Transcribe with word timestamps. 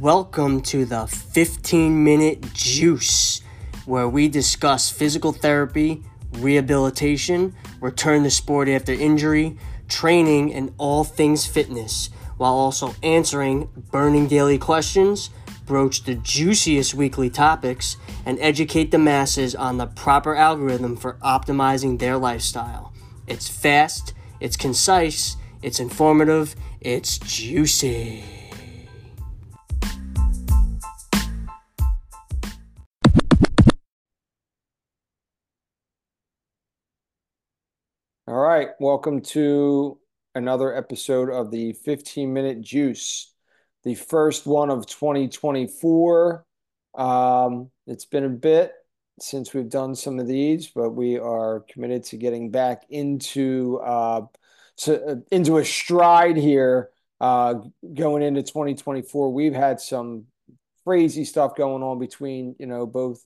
welcome 0.00 0.62
to 0.62 0.86
the 0.86 1.06
15 1.06 2.02
Minute 2.02 2.54
Juice, 2.54 3.42
where 3.84 4.08
we 4.08 4.28
discuss 4.28 4.88
physical 4.90 5.30
therapy, 5.30 6.02
rehabilitation, 6.38 7.54
return 7.82 8.22
to 8.22 8.30
sport 8.30 8.66
after 8.66 8.94
injury, 8.94 9.58
training, 9.88 10.54
and 10.54 10.72
all 10.78 11.04
things 11.04 11.44
fitness, 11.44 12.08
while 12.38 12.54
also 12.54 12.94
answering 13.02 13.68
burning 13.90 14.26
daily 14.26 14.56
questions, 14.56 15.28
broach 15.66 16.04
the 16.04 16.14
juiciest 16.14 16.94
weekly 16.94 17.28
topics, 17.28 17.98
and 18.24 18.38
educate 18.40 18.92
the 18.92 18.98
masses 18.98 19.54
on 19.54 19.76
the 19.76 19.86
proper 19.86 20.34
algorithm 20.34 20.96
for 20.96 21.18
optimizing 21.22 21.98
their 21.98 22.16
lifestyle. 22.16 22.94
It's 23.26 23.50
fast, 23.50 24.14
it's 24.40 24.56
concise, 24.56 25.36
it's 25.62 25.78
informative, 25.78 26.56
it's 26.80 27.18
juicy. 27.18 28.39
Right, 38.60 38.74
welcome 38.78 39.22
to 39.22 39.98
another 40.34 40.76
episode 40.76 41.30
of 41.30 41.50
the 41.50 41.72
15 41.72 42.30
Minute 42.30 42.60
Juice, 42.60 43.32
the 43.84 43.94
first 43.94 44.46
one 44.46 44.68
of 44.68 44.86
2024. 44.86 46.44
Um, 46.94 47.70
it's 47.86 48.04
been 48.04 48.24
a 48.24 48.28
bit 48.28 48.74
since 49.18 49.54
we've 49.54 49.70
done 49.70 49.94
some 49.94 50.18
of 50.18 50.26
these, 50.26 50.66
but 50.66 50.90
we 50.90 51.18
are 51.18 51.64
committed 51.70 52.04
to 52.04 52.18
getting 52.18 52.50
back 52.50 52.82
into 52.90 53.78
uh, 53.78 54.26
to, 54.76 55.06
uh, 55.06 55.16
into 55.30 55.56
a 55.56 55.64
stride 55.64 56.36
here 56.36 56.90
uh, 57.18 57.54
going 57.94 58.22
into 58.22 58.42
2024. 58.42 59.32
We've 59.32 59.54
had 59.54 59.80
some 59.80 60.26
crazy 60.84 61.24
stuff 61.24 61.56
going 61.56 61.82
on 61.82 61.98
between 61.98 62.56
you 62.58 62.66
know 62.66 62.84
both 62.84 63.24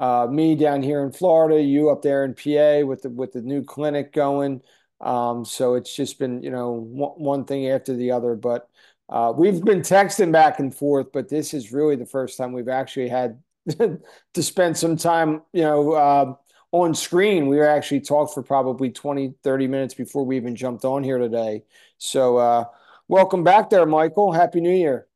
uh, 0.00 0.26
me 0.26 0.54
down 0.54 0.82
here 0.82 1.04
in 1.04 1.12
Florida, 1.12 1.60
you 1.60 1.90
up 1.90 2.00
there 2.00 2.24
in 2.24 2.32
PA 2.32 2.86
with 2.86 3.02
the 3.02 3.10
with 3.10 3.32
the 3.32 3.42
new 3.42 3.62
clinic 3.62 4.14
going. 4.14 4.62
Um, 5.00 5.44
so 5.44 5.74
it's 5.74 5.94
just 5.94 6.18
been 6.18 6.42
you 6.42 6.50
know 6.50 6.72
one, 6.72 7.44
thing 7.44 7.68
after 7.68 7.94
the 7.94 8.10
other. 8.10 8.34
But 8.34 8.68
uh, 9.10 9.34
we've 9.36 9.62
been 9.62 9.82
texting 9.82 10.32
back 10.32 10.58
and 10.58 10.74
forth, 10.74 11.12
but 11.12 11.28
this 11.28 11.52
is 11.52 11.70
really 11.70 11.96
the 11.96 12.06
first 12.06 12.38
time 12.38 12.52
we've 12.52 12.68
actually 12.68 13.08
had 13.08 13.42
to 13.78 14.42
spend 14.42 14.78
some 14.78 14.96
time, 14.96 15.42
you 15.52 15.62
know, 15.62 15.92
uh, 15.92 16.34
on 16.72 16.94
screen. 16.94 17.46
We 17.46 17.58
were 17.58 17.68
actually 17.68 18.00
talked 18.00 18.32
for 18.32 18.42
probably 18.42 18.88
20, 18.90 19.34
30 19.42 19.66
minutes 19.66 19.92
before 19.92 20.24
we 20.24 20.36
even 20.36 20.56
jumped 20.56 20.86
on 20.86 21.04
here 21.04 21.18
today. 21.18 21.64
So 21.98 22.38
uh, 22.38 22.64
welcome 23.06 23.44
back 23.44 23.68
there, 23.68 23.84
Michael. 23.84 24.32
Happy 24.32 24.62
New 24.62 24.70
Year. 24.70 25.06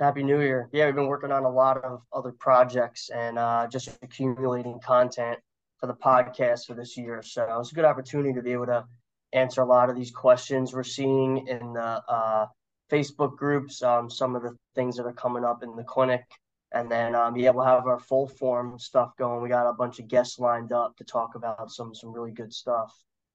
Happy 0.00 0.24
New 0.24 0.40
Year. 0.40 0.68
Yeah, 0.72 0.86
we've 0.86 0.96
been 0.96 1.06
working 1.06 1.30
on 1.30 1.44
a 1.44 1.48
lot 1.48 1.76
of 1.84 2.02
other 2.12 2.32
projects 2.32 3.10
and 3.10 3.38
uh, 3.38 3.68
just 3.70 3.96
accumulating 4.02 4.80
content 4.80 5.38
for 5.78 5.86
the 5.86 5.94
podcast 5.94 6.66
for 6.66 6.74
this 6.74 6.96
year. 6.96 7.22
So 7.22 7.60
it's 7.60 7.70
a 7.70 7.74
good 7.76 7.84
opportunity 7.84 8.32
to 8.34 8.42
be 8.42 8.50
able 8.50 8.66
to 8.66 8.84
answer 9.32 9.62
a 9.62 9.66
lot 9.66 9.90
of 9.90 9.94
these 9.94 10.10
questions 10.10 10.72
we're 10.72 10.82
seeing 10.82 11.46
in 11.46 11.74
the 11.74 12.02
uh, 12.08 12.46
Facebook 12.90 13.36
groups, 13.36 13.84
um, 13.84 14.10
some 14.10 14.34
of 14.34 14.42
the 14.42 14.56
things 14.74 14.96
that 14.96 15.06
are 15.06 15.12
coming 15.12 15.44
up 15.44 15.62
in 15.62 15.76
the 15.76 15.84
clinic, 15.84 16.24
and 16.72 16.90
then 16.90 17.14
um, 17.14 17.36
able 17.36 17.62
to 17.62 17.68
have 17.68 17.86
our 17.86 18.00
full 18.00 18.26
form 18.26 18.76
stuff 18.80 19.12
going. 19.16 19.44
We 19.44 19.48
got 19.48 19.70
a 19.70 19.74
bunch 19.74 20.00
of 20.00 20.08
guests 20.08 20.40
lined 20.40 20.72
up 20.72 20.96
to 20.96 21.04
talk 21.04 21.36
about 21.36 21.70
some 21.70 21.94
some 21.94 22.12
really 22.12 22.32
good 22.32 22.52
stuff. 22.52 22.92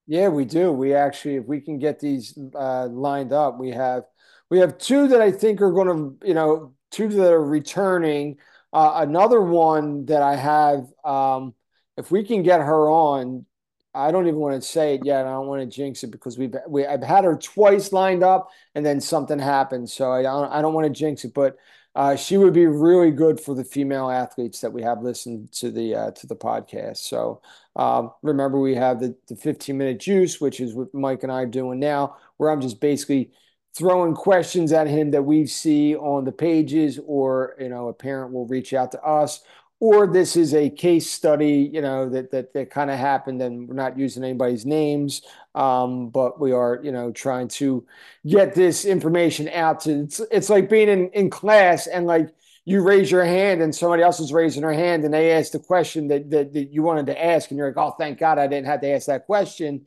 Yeah, 0.07 0.27
we 0.27 0.43
do. 0.43 0.73
We 0.73 0.93
actually, 0.93 1.37
if 1.37 1.45
we 1.45 1.61
can 1.61 1.79
get 1.79 2.01
these 2.01 2.37
uh, 2.53 2.87
lined 2.87 3.31
up, 3.31 3.57
we 3.57 3.69
have– 3.69 4.03
we 4.49 4.59
have 4.59 4.77
two 4.77 5.07
that 5.09 5.21
I 5.21 5.31
think 5.31 5.61
are 5.61 5.71
going 5.71 5.87
to, 5.87 6.27
you 6.27 6.33
know, 6.33 6.73
two 6.91 7.07
that 7.09 7.31
are 7.31 7.43
returning. 7.43 8.37
Uh, 8.73 8.93
another 9.07 9.41
one 9.41 10.05
that 10.05 10.21
I 10.21 10.35
have, 10.35 10.87
um, 11.03 11.53
if 11.97 12.11
we 12.11 12.23
can 12.23 12.43
get 12.43 12.61
her 12.61 12.89
on, 12.89 13.45
I 13.93 14.11
don't 14.11 14.27
even 14.27 14.39
want 14.39 14.61
to 14.61 14.67
say 14.67 14.95
it 14.95 15.01
yet. 15.03 15.25
I 15.25 15.31
don't 15.31 15.47
want 15.47 15.61
to 15.61 15.75
jinx 15.75 16.03
it 16.03 16.11
because 16.11 16.37
we've 16.37 16.55
we 16.67 16.85
I've 16.85 17.03
had 17.03 17.23
her 17.23 17.35
twice 17.35 17.91
lined 17.91 18.23
up 18.23 18.51
and 18.75 18.85
then 18.85 19.01
something 19.01 19.39
happened, 19.39 19.89
so 19.89 20.11
I 20.11 20.21
don't 20.21 20.51
I 20.51 20.61
don't 20.61 20.75
want 20.75 20.85
to 20.85 20.93
jinx 20.93 21.25
it. 21.25 21.33
But 21.33 21.57
uh, 21.95 22.15
she 22.15 22.37
would 22.37 22.53
be 22.53 22.67
really 22.67 23.09
good 23.11 23.39
for 23.39 23.55
the 23.55 23.63
female 23.63 24.09
athletes 24.11 24.61
that 24.61 24.71
we 24.71 24.83
have 24.83 25.01
listened 25.01 25.51
to 25.53 25.71
the 25.71 25.95
uh, 25.95 26.11
to 26.11 26.27
the 26.27 26.35
podcast. 26.35 26.97
So 26.97 27.41
um, 27.75 28.11
remember, 28.21 28.59
we 28.59 28.75
have 28.75 28.99
the 28.99 29.15
the 29.27 29.35
15 29.35 29.75
minute 29.75 29.99
juice, 29.99 30.39
which 30.39 30.59
is 30.59 30.75
what 30.75 30.93
Mike 30.93 31.23
and 31.23 31.31
I 31.31 31.41
are 31.41 31.47
doing 31.47 31.79
now, 31.79 32.15
where 32.37 32.51
I'm 32.51 32.61
just 32.61 32.79
basically 32.79 33.31
throwing 33.79 34.13
questions 34.13 34.73
at 34.73 34.87
him 34.87 35.09
that 35.11 35.23
we 35.23 35.47
see 35.47 35.95
on 35.95 36.25
the 36.25 36.31
pages 36.33 36.99
or 37.07 37.55
you 37.57 37.69
know 37.69 37.87
a 37.87 37.93
parent 37.93 38.33
will 38.33 38.45
reach 38.45 38.73
out 38.73 38.91
to 38.91 39.01
us. 39.01 39.41
Or 39.81 40.05
this 40.07 40.35
is 40.35 40.53
a 40.53 40.69
case 40.69 41.09
study 41.09 41.69
you 41.73 41.81
know 41.81 42.09
that 42.09 42.31
that, 42.31 42.53
that 42.53 42.69
kind 42.69 42.91
of 42.91 42.99
happened 42.99 43.41
and 43.41 43.65
we're 43.65 43.75
not 43.75 43.97
using 43.97 44.25
anybody's 44.25 44.65
names 44.65 45.21
um, 45.55 46.09
but 46.09 46.37
we 46.41 46.51
are 46.51 46.81
you 46.83 46.91
know 46.91 47.13
trying 47.13 47.47
to 47.47 47.87
get 48.27 48.53
this 48.53 48.83
information 48.83 49.47
out 49.47 49.79
to 49.81 50.01
it's, 50.01 50.19
it's 50.31 50.49
like 50.49 50.69
being 50.69 50.89
in, 50.89 51.09
in 51.11 51.29
class 51.29 51.87
and 51.87 52.05
like 52.05 52.29
you 52.65 52.81
raise 52.83 53.09
your 53.09 53.23
hand 53.23 53.61
and 53.61 53.73
somebody 53.73 54.03
else 54.03 54.19
is 54.19 54.33
raising 54.33 54.63
their 54.63 54.73
hand 54.73 55.05
and 55.05 55.13
they 55.13 55.31
ask 55.31 55.53
the 55.53 55.59
question 55.59 56.09
that, 56.09 56.29
that, 56.29 56.51
that 56.51 56.73
you 56.73 56.83
wanted 56.83 57.05
to 57.05 57.25
ask 57.25 57.49
and 57.49 57.57
you're 57.57 57.69
like 57.69 57.77
oh 57.77 57.95
thank 57.97 58.19
god 58.19 58.37
i 58.37 58.47
didn't 58.47 58.67
have 58.67 58.81
to 58.81 58.89
ask 58.89 59.07
that 59.07 59.25
question 59.25 59.85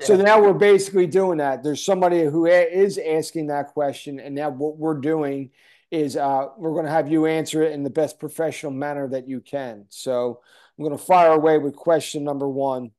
so 0.00 0.16
now 0.16 0.40
we're 0.40 0.52
basically 0.52 1.06
doing 1.06 1.38
that. 1.38 1.62
There's 1.62 1.84
somebody 1.84 2.24
who 2.24 2.46
is 2.46 2.98
asking 2.98 3.48
that 3.48 3.68
question, 3.68 4.20
and 4.20 4.34
now 4.34 4.50
what 4.50 4.76
we're 4.76 5.00
doing 5.00 5.50
is 5.90 6.16
uh, 6.16 6.48
we're 6.56 6.72
going 6.72 6.86
to 6.86 6.90
have 6.90 7.08
you 7.08 7.26
answer 7.26 7.62
it 7.62 7.72
in 7.72 7.82
the 7.82 7.90
best 7.90 8.18
professional 8.18 8.72
manner 8.72 9.08
that 9.08 9.28
you 9.28 9.40
can. 9.40 9.86
So 9.90 10.40
I'm 10.76 10.84
going 10.84 10.96
to 10.96 11.02
fire 11.02 11.32
away 11.32 11.58
with 11.58 11.76
question 11.76 12.24
number 12.24 12.48
one. 12.48 12.90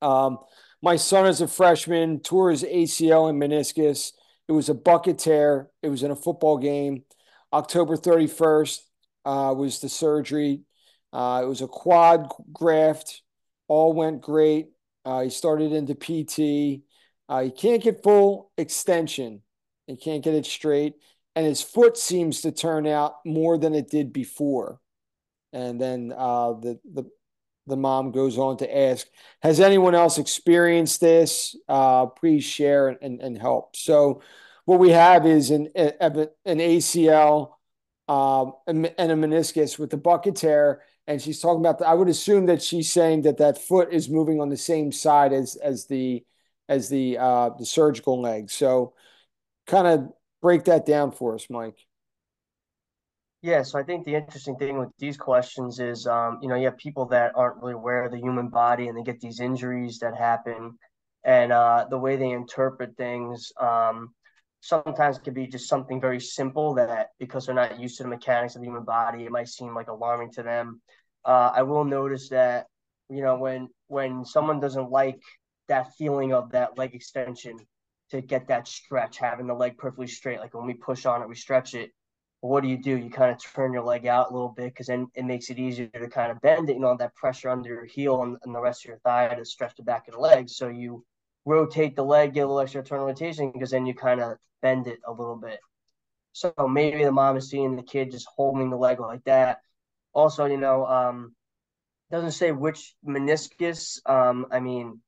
Um, 0.00 0.38
my 0.82 0.96
son 0.96 1.26
is 1.26 1.40
a 1.40 1.48
freshman, 1.48 2.20
tore 2.20 2.50
his 2.50 2.62
ACL 2.62 3.28
and 3.28 3.40
meniscus. 3.40 4.12
It 4.48 4.52
was 4.52 4.68
a 4.68 4.74
bucket 4.74 5.18
tear. 5.18 5.68
It 5.82 5.88
was 5.88 6.02
in 6.02 6.10
a 6.10 6.16
football 6.16 6.58
game. 6.58 7.04
October 7.52 7.96
31st 7.96 8.80
uh, 9.24 9.54
was 9.56 9.80
the 9.80 9.88
surgery. 9.88 10.62
Uh, 11.12 11.40
it 11.42 11.46
was 11.46 11.60
a 11.60 11.68
quad 11.68 12.32
graft. 12.52 13.22
All 13.68 13.92
went 13.92 14.20
great. 14.20 14.68
Uh, 15.04 15.22
he 15.22 15.30
started 15.30 15.72
into 15.72 15.94
PT. 15.94 16.82
Uh, 17.28 17.42
he 17.42 17.50
can't 17.50 17.82
get 17.82 18.02
full 18.02 18.50
extension. 18.56 19.42
He 19.86 19.96
can't 19.96 20.24
get 20.24 20.34
it 20.34 20.46
straight. 20.46 20.94
And 21.36 21.46
his 21.46 21.62
foot 21.62 21.96
seems 21.96 22.42
to 22.42 22.52
turn 22.52 22.86
out 22.86 23.14
more 23.24 23.56
than 23.56 23.74
it 23.74 23.90
did 23.90 24.12
before. 24.12 24.80
And 25.52 25.80
then 25.80 26.12
uh, 26.16 26.52
the, 26.54 26.80
the, 26.92 27.04
the 27.66 27.76
mom 27.76 28.12
goes 28.12 28.38
on 28.38 28.56
to 28.58 28.78
ask, 28.78 29.06
Has 29.42 29.60
anyone 29.60 29.94
else 29.94 30.18
experienced 30.18 31.00
this? 31.00 31.56
Uh, 31.68 32.06
please 32.06 32.44
share 32.44 32.88
and, 32.88 33.20
and 33.20 33.38
help. 33.38 33.76
So, 33.76 34.22
what 34.64 34.78
we 34.78 34.90
have 34.90 35.26
is 35.26 35.50
an, 35.50 35.68
an 35.74 36.28
ACL 36.44 37.52
um, 38.06 38.54
and 38.66 38.86
a 38.86 39.14
meniscus 39.14 39.78
with 39.78 39.90
the 39.90 39.96
bucket 39.96 40.36
tear 40.36 40.82
and 41.10 41.20
she's 41.20 41.40
talking 41.40 41.58
about 41.58 41.80
the, 41.80 41.88
I 41.88 41.94
would 41.94 42.08
assume 42.08 42.46
that 42.46 42.62
she's 42.62 42.88
saying 42.88 43.22
that 43.22 43.38
that 43.38 43.58
foot 43.58 43.92
is 43.92 44.08
moving 44.08 44.40
on 44.40 44.48
the 44.48 44.56
same 44.56 44.92
side 44.92 45.32
as 45.32 45.56
as 45.56 45.86
the 45.86 46.24
as 46.68 46.88
the 46.88 47.18
uh, 47.18 47.50
the 47.58 47.66
surgical 47.66 48.20
leg. 48.20 48.48
So, 48.48 48.94
kind 49.66 49.88
of 49.88 50.12
break 50.40 50.64
that 50.66 50.86
down 50.86 51.10
for 51.10 51.34
us, 51.34 51.50
Mike. 51.50 51.78
Yeah, 53.42 53.62
so 53.62 53.76
I 53.76 53.82
think 53.82 54.04
the 54.04 54.14
interesting 54.14 54.54
thing 54.54 54.78
with 54.78 54.90
these 55.00 55.16
questions 55.16 55.80
is, 55.80 56.06
um, 56.06 56.38
you 56.42 56.48
know, 56.48 56.54
you 56.54 56.66
have 56.66 56.76
people 56.76 57.06
that 57.06 57.32
aren't 57.34 57.56
really 57.56 57.72
aware 57.72 58.04
of 58.04 58.12
the 58.12 58.18
human 58.18 58.48
body 58.48 58.86
and 58.86 58.96
they 58.96 59.02
get 59.02 59.18
these 59.18 59.40
injuries 59.40 59.98
that 59.98 60.16
happen, 60.16 60.78
and 61.24 61.50
uh, 61.50 61.86
the 61.90 61.98
way 61.98 62.14
they 62.14 62.30
interpret 62.30 62.96
things 62.96 63.52
um, 63.58 64.14
sometimes 64.60 65.18
can 65.18 65.34
be 65.34 65.48
just 65.48 65.68
something 65.68 66.00
very 66.00 66.20
simple 66.20 66.74
that 66.74 67.08
because 67.18 67.46
they're 67.46 67.54
not 67.54 67.80
used 67.80 67.96
to 67.96 68.04
the 68.04 68.08
mechanics 68.08 68.54
of 68.54 68.60
the 68.60 68.68
human 68.68 68.84
body, 68.84 69.24
it 69.24 69.32
might 69.32 69.48
seem 69.48 69.74
like 69.74 69.88
alarming 69.88 70.30
to 70.30 70.44
them 70.44 70.80
uh, 71.24 71.52
I 71.54 71.62
will 71.62 71.84
notice 71.84 72.28
that 72.30 72.66
you 73.08 73.22
know 73.22 73.36
when 73.36 73.68
when 73.88 74.24
someone 74.24 74.60
doesn't 74.60 74.90
like 74.90 75.20
that 75.68 75.94
feeling 75.96 76.32
of 76.32 76.50
that 76.52 76.78
leg 76.78 76.94
extension 76.94 77.56
to 78.10 78.20
get 78.20 78.48
that 78.48 78.66
stretch, 78.66 79.18
having 79.18 79.46
the 79.46 79.54
leg 79.54 79.78
perfectly 79.78 80.06
straight, 80.06 80.40
like 80.40 80.54
when 80.54 80.66
we 80.66 80.74
push 80.74 81.06
on 81.06 81.22
it, 81.22 81.28
we 81.28 81.36
stretch 81.36 81.74
it. 81.74 81.90
what 82.40 82.62
do 82.62 82.68
you 82.68 82.78
do? 82.82 82.96
You 82.96 83.10
kind 83.10 83.30
of 83.30 83.40
turn 83.42 83.72
your 83.72 83.84
leg 83.84 84.06
out 84.06 84.30
a 84.30 84.32
little 84.32 84.48
bit 84.56 84.72
because 84.72 84.86
then 84.86 85.06
it 85.14 85.24
makes 85.24 85.50
it 85.50 85.58
easier 85.58 85.88
to 85.88 86.08
kind 86.08 86.32
of 86.32 86.40
bend 86.40 86.70
it. 86.70 86.74
You 86.74 86.80
know 86.80 86.96
that 86.96 87.14
pressure 87.14 87.50
under 87.50 87.68
your 87.68 87.84
heel 87.84 88.22
and, 88.22 88.36
and 88.44 88.54
the 88.54 88.60
rest 88.60 88.84
of 88.84 88.88
your 88.88 88.98
thigh 88.98 89.28
to 89.34 89.44
stretch 89.44 89.76
the 89.76 89.82
back 89.82 90.08
of 90.08 90.14
the 90.14 90.20
leg. 90.20 90.48
So 90.48 90.68
you 90.68 91.04
rotate 91.44 91.96
the 91.96 92.04
leg, 92.04 92.34
get 92.34 92.40
a 92.40 92.46
little 92.46 92.60
extra 92.60 92.82
turn 92.82 93.00
rotation 93.00 93.50
because 93.52 93.70
then 93.70 93.86
you 93.86 93.94
kind 93.94 94.20
of 94.20 94.38
bend 94.62 94.86
it 94.86 94.98
a 95.06 95.12
little 95.12 95.36
bit. 95.36 95.60
So 96.32 96.52
maybe 96.68 97.04
the 97.04 97.12
mom 97.12 97.36
is 97.36 97.50
seeing 97.50 97.76
the 97.76 97.82
kid 97.82 98.10
just 98.10 98.28
holding 98.36 98.70
the 98.70 98.76
leg 98.76 99.00
like 99.00 99.24
that 99.24 99.60
also, 100.12 100.46
you 100.46 100.56
know, 100.56 100.86
um, 100.86 101.34
doesn't 102.10 102.32
say 102.32 102.52
which 102.52 102.94
meniscus. 103.06 103.98
Um, 104.08 104.46
I 104.50 104.60
mean, 104.60 105.00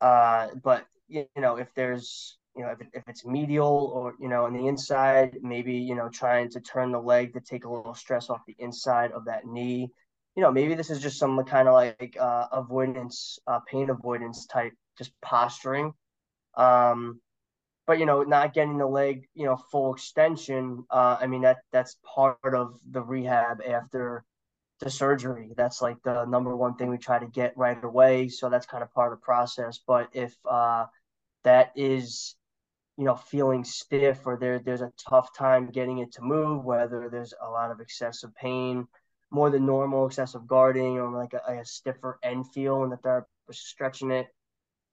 uh, 0.00 0.48
but 0.62 0.86
you 1.08 1.26
know, 1.36 1.56
if 1.56 1.72
there's 1.74 2.38
you 2.56 2.62
know, 2.62 2.70
if, 2.70 2.80
it, 2.80 2.88
if 2.92 3.02
it's 3.08 3.24
medial 3.24 3.90
or, 3.94 4.14
you 4.20 4.28
know, 4.28 4.44
on 4.44 4.52
the 4.52 4.66
inside, 4.66 5.38
maybe, 5.40 5.74
you 5.74 5.94
know, 5.94 6.10
trying 6.10 6.50
to 6.50 6.60
turn 6.60 6.92
the 6.92 7.00
leg 7.00 7.32
to 7.32 7.40
take 7.40 7.64
a 7.64 7.70
little 7.70 7.94
stress 7.94 8.28
off 8.28 8.42
the 8.46 8.54
inside 8.58 9.12
of 9.12 9.24
that 9.24 9.46
knee. 9.46 9.88
You 10.36 10.42
know, 10.42 10.52
maybe 10.52 10.74
this 10.74 10.90
is 10.90 11.00
just 11.00 11.18
some 11.18 11.42
kind 11.44 11.66
of 11.66 11.74
like 11.74 12.16
uh, 12.20 12.48
avoidance, 12.52 13.38
uh, 13.46 13.60
pain 13.66 13.88
avoidance 13.88 14.46
type, 14.46 14.72
just 14.98 15.12
posturing. 15.22 15.92
Um, 16.54 17.21
but 17.86 17.98
you 17.98 18.06
know, 18.06 18.22
not 18.22 18.54
getting 18.54 18.78
the 18.78 18.86
leg, 18.86 19.28
you 19.34 19.44
know, 19.46 19.56
full 19.56 19.92
extension. 19.94 20.84
Uh, 20.90 21.16
I 21.20 21.26
mean 21.26 21.42
that 21.42 21.58
that's 21.72 21.96
part 22.14 22.54
of 22.54 22.78
the 22.90 23.02
rehab 23.02 23.62
after 23.62 24.24
the 24.80 24.90
surgery. 24.90 25.52
That's 25.56 25.82
like 25.82 25.96
the 26.02 26.24
number 26.24 26.56
one 26.56 26.76
thing 26.76 26.90
we 26.90 26.98
try 26.98 27.18
to 27.18 27.26
get 27.26 27.56
right 27.56 27.82
away. 27.82 28.28
So 28.28 28.48
that's 28.48 28.66
kind 28.66 28.82
of 28.82 28.92
part 28.92 29.12
of 29.12 29.18
the 29.18 29.24
process. 29.24 29.80
But 29.86 30.08
if 30.12 30.34
uh, 30.48 30.86
that 31.44 31.72
is 31.76 32.36
you 32.98 33.04
know 33.04 33.16
feeling 33.16 33.64
stiff 33.64 34.26
or 34.26 34.36
there 34.36 34.58
there's 34.58 34.82
a 34.82 34.92
tough 35.08 35.34
time 35.36 35.70
getting 35.70 35.98
it 35.98 36.12
to 36.12 36.22
move 36.22 36.64
whether 36.64 37.08
there's 37.10 37.34
a 37.40 37.48
lot 37.48 37.70
of 37.70 37.80
excessive 37.80 38.34
pain 38.34 38.86
more 39.30 39.50
than 39.50 39.64
normal 39.64 40.06
excessive 40.06 40.46
guarding 40.46 40.98
or 40.98 41.10
like 41.10 41.32
a, 41.32 41.60
a 41.60 41.64
stiffer 41.64 42.18
end 42.22 42.46
feel 42.52 42.82
and 42.82 42.92
the 42.92 42.96
therapist 42.98 43.66
stretching 43.66 44.10
it 44.10 44.26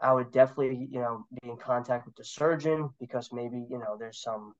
i 0.02 0.14
would 0.14 0.32
definitely 0.32 0.88
you 0.92 1.00
know 1.00 1.26
be 1.42 1.50
in 1.50 1.58
contact 1.58 2.06
with 2.06 2.16
the 2.16 2.24
surgeon 2.24 2.90
because 3.00 3.30
maybe 3.32 3.66
you 3.70 3.78
know 3.78 3.98
there's 3.98 4.22
some 4.22 4.54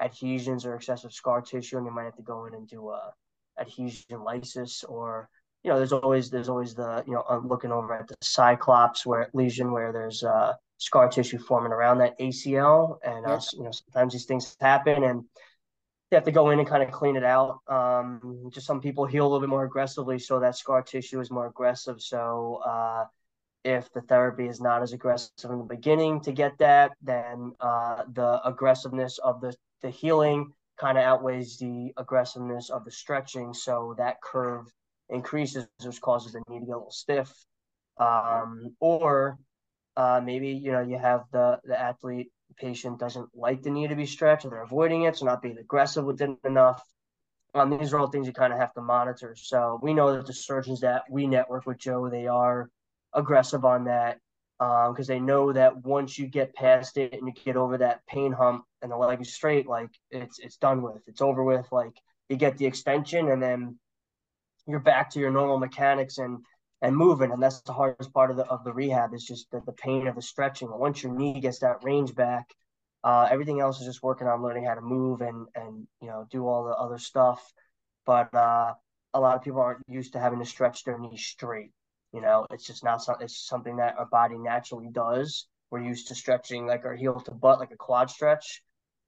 adhesions 0.00 0.64
or 0.64 0.74
excessive 0.74 1.12
scar 1.12 1.40
tissue 1.40 1.76
and 1.76 1.86
you 1.86 1.92
might 1.92 2.04
have 2.04 2.16
to 2.16 2.22
go 2.22 2.46
in 2.46 2.54
and 2.54 2.68
do 2.68 2.90
a 2.90 3.12
adhesion 3.60 4.22
lysis 4.24 4.84
or 4.84 5.28
you 5.62 5.70
know 5.70 5.76
there's 5.76 5.92
always 5.92 6.30
there's 6.30 6.48
always 6.48 6.74
the 6.74 7.04
you 7.06 7.12
know 7.12 7.24
looking 7.44 7.70
over 7.70 7.94
at 7.94 8.08
the 8.08 8.16
cyclops 8.22 9.04
where 9.04 9.28
lesion 9.34 9.70
where 9.70 9.92
there's 9.92 10.24
uh 10.24 10.54
scar 10.82 11.08
tissue 11.08 11.38
forming 11.38 11.72
around 11.72 11.98
that 11.98 12.18
ACL. 12.18 12.98
And, 13.04 13.24
uh, 13.24 13.40
you 13.52 13.62
know, 13.62 13.70
sometimes 13.70 14.12
these 14.12 14.24
things 14.24 14.56
happen 14.60 15.04
and 15.04 15.24
they 16.10 16.16
have 16.16 16.24
to 16.24 16.32
go 16.32 16.50
in 16.50 16.58
and 16.58 16.68
kind 16.68 16.82
of 16.82 16.90
clean 16.90 17.16
it 17.16 17.22
out. 17.22 17.60
Um, 17.68 18.50
just 18.52 18.66
some 18.66 18.80
people 18.80 19.06
heal 19.06 19.22
a 19.22 19.28
little 19.28 19.40
bit 19.40 19.48
more 19.48 19.64
aggressively, 19.64 20.18
so 20.18 20.40
that 20.40 20.56
scar 20.56 20.82
tissue 20.82 21.20
is 21.20 21.30
more 21.30 21.46
aggressive. 21.46 22.02
So, 22.02 22.60
uh, 22.66 23.04
if 23.64 23.92
the 23.92 24.00
therapy 24.02 24.46
is 24.46 24.60
not 24.60 24.82
as 24.82 24.92
aggressive 24.92 25.50
in 25.50 25.58
the 25.58 25.64
beginning 25.64 26.20
to 26.20 26.32
get 26.32 26.58
that, 26.58 26.92
then 27.02 27.52
uh, 27.60 28.02
the 28.12 28.40
aggressiveness 28.44 29.18
of 29.18 29.40
the, 29.40 29.54
the 29.82 29.90
healing 29.90 30.52
kind 30.80 30.98
of 30.98 31.04
outweighs 31.04 31.58
the 31.58 31.92
aggressiveness 31.96 32.70
of 32.70 32.84
the 32.84 32.90
stretching. 32.90 33.54
So 33.54 33.94
that 33.98 34.20
curve 34.22 34.66
increases, 35.08 35.66
which 35.84 36.00
causes 36.00 36.32
the 36.32 36.42
knee 36.48 36.60
to 36.60 36.66
get 36.66 36.72
a 36.72 36.78
little 36.78 36.90
stiff. 36.90 37.32
Um, 37.98 38.74
or 38.80 39.38
uh, 39.96 40.20
maybe 40.24 40.48
you 40.48 40.72
know 40.72 40.80
you 40.80 40.98
have 40.98 41.24
the 41.32 41.60
the 41.64 41.78
athlete 41.78 42.32
patient 42.56 42.98
doesn't 42.98 43.28
like 43.34 43.62
the 43.62 43.70
knee 43.70 43.86
to 43.86 43.94
be 43.94 44.06
stretched 44.06 44.44
or 44.44 44.50
they're 44.50 44.62
avoiding 44.62 45.02
it, 45.02 45.16
so 45.16 45.26
not 45.26 45.42
being 45.42 45.58
aggressive 45.58 46.04
with 46.04 46.20
it 46.20 46.30
enough. 46.44 46.82
Um, 47.54 47.78
these 47.78 47.92
are 47.92 47.98
all 47.98 48.06
things 48.06 48.26
you 48.26 48.32
kind 48.32 48.52
of 48.52 48.58
have 48.58 48.72
to 48.74 48.80
monitor. 48.80 49.34
So 49.36 49.78
we 49.82 49.92
know 49.92 50.16
that 50.16 50.26
the 50.26 50.32
surgeons 50.32 50.80
that 50.80 51.02
we 51.10 51.26
network 51.26 51.66
with 51.66 51.78
Joe, 51.78 52.08
they 52.08 52.26
are 52.26 52.70
aggressive 53.14 53.64
on 53.64 53.84
that 53.84 54.18
because 54.58 55.10
um, 55.10 55.14
they 55.14 55.20
know 55.20 55.52
that 55.52 55.84
once 55.84 56.18
you 56.18 56.26
get 56.26 56.54
past 56.54 56.96
it 56.96 57.12
and 57.12 57.26
you 57.26 57.32
get 57.44 57.56
over 57.56 57.78
that 57.78 58.06
pain 58.06 58.32
hump 58.32 58.64
and 58.80 58.92
the 58.92 58.96
leg 58.96 59.20
is 59.20 59.34
straight, 59.34 59.66
like 59.66 59.90
it's 60.10 60.38
it's 60.38 60.56
done 60.56 60.82
with, 60.82 61.02
it's 61.06 61.20
over 61.20 61.42
with. 61.42 61.66
Like 61.72 61.92
you 62.28 62.36
get 62.36 62.58
the 62.58 62.66
extension 62.66 63.28
and 63.28 63.42
then 63.42 63.78
you're 64.66 64.80
back 64.80 65.10
to 65.10 65.20
your 65.20 65.30
normal 65.30 65.58
mechanics 65.58 66.18
and 66.18 66.38
and 66.80 66.96
moving. 66.96 67.32
And 67.32 67.42
that's 67.42 67.60
the 67.62 67.72
hardest 67.72 68.12
part 68.12 68.30
of 68.30 68.36
the 68.36 68.44
of 68.44 68.62
the 68.64 68.72
rehab 68.72 69.14
is 69.14 69.24
just 69.24 69.50
the, 69.50 69.60
the 69.66 69.72
pain 69.72 70.06
of 70.06 70.14
the 70.14 70.22
stretching. 70.22 70.68
Once 70.70 71.02
your 71.02 71.12
knee 71.12 71.40
gets 71.40 71.60
that 71.60 71.82
range 71.82 72.14
back, 72.14 72.46
uh, 73.02 73.28
everything 73.30 73.60
else 73.60 73.80
is 73.80 73.86
just 73.86 74.02
working 74.02 74.28
on 74.28 74.42
learning 74.42 74.64
how 74.64 74.74
to 74.74 74.80
move 74.80 75.22
and 75.22 75.46
and 75.56 75.86
you 76.00 76.08
know 76.08 76.26
do 76.30 76.46
all 76.46 76.64
the 76.64 76.74
other 76.74 76.98
stuff. 76.98 77.42
But 78.06 78.32
uh, 78.34 78.74
a 79.14 79.20
lot 79.20 79.36
of 79.36 79.42
people 79.42 79.60
aren't 79.60 79.82
used 79.88 80.12
to 80.12 80.20
having 80.20 80.38
to 80.38 80.44
stretch 80.44 80.84
their 80.84 80.98
knee 80.98 81.16
straight. 81.16 81.70
You 82.12 82.20
know, 82.20 82.46
it's 82.50 82.66
just 82.66 82.84
not 82.84 83.02
something. 83.02 83.24
It's 83.24 83.46
something 83.46 83.76
that 83.76 83.96
our 83.98 84.06
body 84.06 84.38
naturally 84.38 84.88
does. 84.92 85.46
We're 85.70 85.82
used 85.82 86.08
to 86.08 86.14
stretching 86.14 86.66
like 86.66 86.84
our 86.84 86.94
heel 86.94 87.20
to 87.20 87.30
butt, 87.30 87.58
like 87.58 87.70
a 87.70 87.76
quad 87.76 88.10
stretch. 88.10 88.62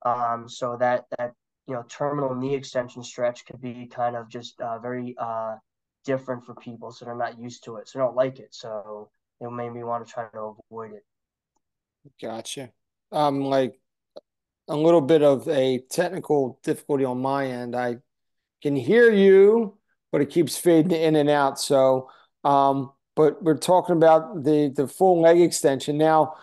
Um, 0.04 0.48
so 0.48 0.76
that 0.78 1.04
that 1.18 1.32
you 1.66 1.74
know 1.74 1.84
terminal 1.88 2.34
knee 2.34 2.54
extension 2.54 3.02
stretch 3.02 3.44
could 3.46 3.60
be 3.60 3.86
kind 3.86 4.16
of 4.16 4.28
just 4.28 4.60
uh, 4.60 4.78
very 4.78 5.14
uh, 5.18 5.56
different 6.04 6.44
for 6.44 6.54
people, 6.54 6.90
so 6.92 7.04
they're 7.04 7.16
not 7.16 7.38
used 7.38 7.64
to 7.64 7.76
it, 7.76 7.88
so 7.88 7.98
they 7.98 8.04
don't 8.04 8.16
like 8.16 8.38
it. 8.38 8.54
So 8.54 9.10
it 9.40 9.50
made 9.50 9.70
me 9.70 9.84
want 9.84 10.06
to 10.06 10.12
try 10.12 10.24
to 10.32 10.54
avoid 10.70 10.92
it. 10.92 11.04
Gotcha. 12.20 12.70
Um, 13.12 13.40
like 13.40 13.80
a 14.68 14.76
little 14.76 15.00
bit 15.00 15.22
of 15.22 15.48
a 15.48 15.78
technical 15.90 16.58
difficulty 16.62 17.04
on 17.04 17.20
my 17.20 17.46
end. 17.46 17.76
I 17.76 17.98
can 18.62 18.76
hear 18.76 19.10
you, 19.10 19.78
but 20.10 20.20
it 20.20 20.30
keeps 20.30 20.56
fading 20.56 20.92
in 20.92 21.16
and 21.16 21.28
out. 21.28 21.58
So, 21.60 22.10
um, 22.44 22.92
but 23.16 23.42
we're 23.42 23.56
talking 23.56 23.96
about 23.96 24.44
the 24.44 24.72
the 24.74 24.86
full 24.88 25.20
leg 25.20 25.40
extension 25.40 25.98
now. 25.98 26.34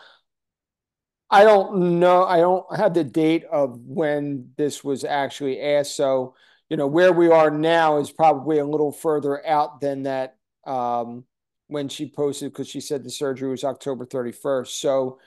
I 1.29 1.44
don't 1.44 2.00
know. 2.00 2.25
I 2.25 2.38
don't 2.38 2.75
have 2.75 2.94
the 2.94 3.06
date 3.06 3.45
of 3.45 3.79
when 3.79 4.51
this 4.57 4.83
was 4.83 5.03
actually 5.06 5.62
asked. 5.62 5.95
So 5.95 6.35
you 6.71 6.77
know, 6.77 6.88
where 6.88 7.12
we 7.12 7.29
are 7.29 7.51
now 7.51 7.97
is 7.97 8.12
probably 8.12 8.59
a 8.59 8.65
little 8.65 8.94
further 8.94 9.45
out 9.45 9.81
than 9.81 10.03
that 10.03 10.38
um, 10.65 11.25
when 11.68 11.89
she 11.89 12.09
posted 12.09 12.51
because 12.51 12.69
she 12.69 12.79
said 12.79 13.03
the 13.03 13.09
surgery 13.09 13.50
was 13.50 13.65
October 13.65 14.06
31st. 14.06 14.67
So 14.67 15.19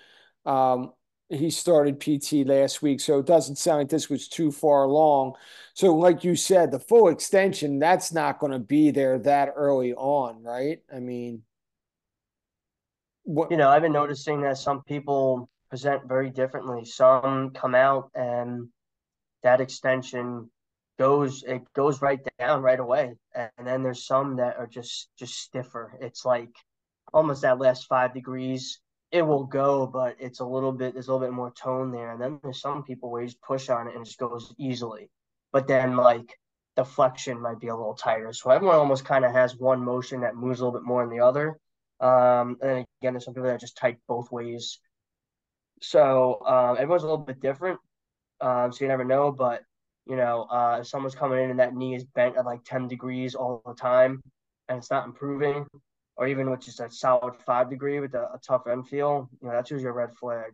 um, 0.46 0.94
he 1.34 1.50
started 1.50 2.00
PT 2.00 2.46
last 2.46 2.82
week. 2.82 3.00
So 3.00 3.18
it 3.18 3.26
doesn't 3.26 3.56
sound 3.56 3.78
like 3.78 3.88
this 3.88 4.08
was 4.08 4.28
too 4.28 4.50
far 4.50 4.84
along. 4.84 5.34
So, 5.74 5.94
like 5.94 6.24
you 6.24 6.36
said, 6.36 6.70
the 6.70 6.78
full 6.78 7.08
extension, 7.08 7.78
that's 7.78 8.12
not 8.12 8.38
going 8.38 8.52
to 8.52 8.58
be 8.58 8.90
there 8.90 9.18
that 9.20 9.52
early 9.56 9.94
on, 9.94 10.42
right? 10.42 10.80
I 10.94 11.00
mean, 11.00 11.42
what? 13.24 13.50
You 13.50 13.56
know, 13.56 13.68
I've 13.68 13.82
been 13.82 13.92
noticing 13.92 14.42
that 14.42 14.58
some 14.58 14.82
people 14.82 15.48
present 15.70 16.06
very 16.06 16.30
differently. 16.30 16.84
Some 16.84 17.50
come 17.50 17.74
out 17.74 18.10
and 18.14 18.68
that 19.42 19.60
extension 19.60 20.50
goes 20.98 21.42
it 21.42 21.62
goes 21.74 22.00
right 22.00 22.20
down 22.38 22.62
right 22.62 22.78
away 22.78 23.14
and 23.34 23.66
then 23.66 23.82
there's 23.82 24.06
some 24.06 24.36
that 24.36 24.56
are 24.56 24.66
just 24.66 25.08
just 25.18 25.34
stiffer 25.34 25.98
it's 26.00 26.24
like 26.24 26.50
almost 27.12 27.42
that 27.42 27.58
last 27.58 27.86
five 27.86 28.14
degrees 28.14 28.80
it 29.14 29.22
will 29.22 29.44
go 29.44 29.86
but 29.86 30.16
it's 30.18 30.40
a 30.40 30.44
little 30.44 30.72
bit 30.72 30.92
there's 30.92 31.06
a 31.06 31.12
little 31.12 31.24
bit 31.24 31.32
more 31.32 31.52
tone 31.52 31.92
there. 31.92 32.10
And 32.10 32.20
then 32.20 32.40
there's 32.42 32.60
some 32.60 32.82
people 32.82 33.10
where 33.10 33.22
you 33.22 33.28
just 33.28 33.40
push 33.40 33.68
on 33.68 33.86
it 33.86 33.94
and 33.94 34.02
it 34.02 34.06
just 34.06 34.18
goes 34.18 34.52
easily. 34.58 35.08
But 35.52 35.68
then 35.68 35.96
like 35.96 36.36
the 36.74 36.84
flexion 36.84 37.40
might 37.40 37.60
be 37.60 37.68
a 37.68 37.76
little 37.76 37.94
tighter. 37.94 38.32
So 38.32 38.50
everyone 38.50 38.74
almost 38.74 39.04
kind 39.04 39.24
of 39.24 39.30
has 39.30 39.56
one 39.56 39.84
motion 39.84 40.22
that 40.22 40.34
moves 40.34 40.58
a 40.58 40.64
little 40.64 40.80
bit 40.80 40.86
more 40.86 41.06
than 41.06 41.16
the 41.16 41.24
other. 41.24 41.56
Um 42.00 42.58
and 42.60 42.84
again 43.00 43.14
there's 43.14 43.24
some 43.24 43.34
people 43.34 43.48
that 43.48 43.60
just 43.60 43.76
tight 43.76 43.98
both 44.08 44.32
ways. 44.32 44.80
So 45.80 46.44
um 46.44 46.76
everyone's 46.76 47.04
a 47.04 47.06
little 47.06 47.24
bit 47.24 47.40
different 47.40 47.78
um 48.40 48.72
so 48.72 48.84
you 48.84 48.88
never 48.88 49.04
know. 49.04 49.30
But 49.30 49.62
you 50.06 50.16
know, 50.16 50.42
uh, 50.50 50.78
if 50.80 50.88
someone's 50.88 51.14
coming 51.14 51.42
in 51.42 51.50
and 51.50 51.60
that 51.60 51.74
knee 51.74 51.94
is 51.94 52.04
bent 52.04 52.36
at 52.36 52.44
like 52.44 52.64
10 52.64 52.88
degrees 52.88 53.34
all 53.34 53.62
the 53.64 53.74
time 53.74 54.20
and 54.68 54.78
it's 54.78 54.90
not 54.90 55.06
improving, 55.06 55.66
or 56.16 56.26
even 56.26 56.50
with 56.50 56.60
just 56.60 56.80
a 56.80 56.90
solid 56.90 57.34
five 57.46 57.70
degree 57.70 58.00
with 58.00 58.14
a, 58.14 58.22
a 58.34 58.40
tough 58.46 58.66
end 58.66 58.88
feel, 58.88 59.28
you 59.40 59.48
know, 59.48 59.54
that's 59.54 59.70
usually 59.70 59.88
a 59.88 59.92
red 59.92 60.14
flag. 60.14 60.52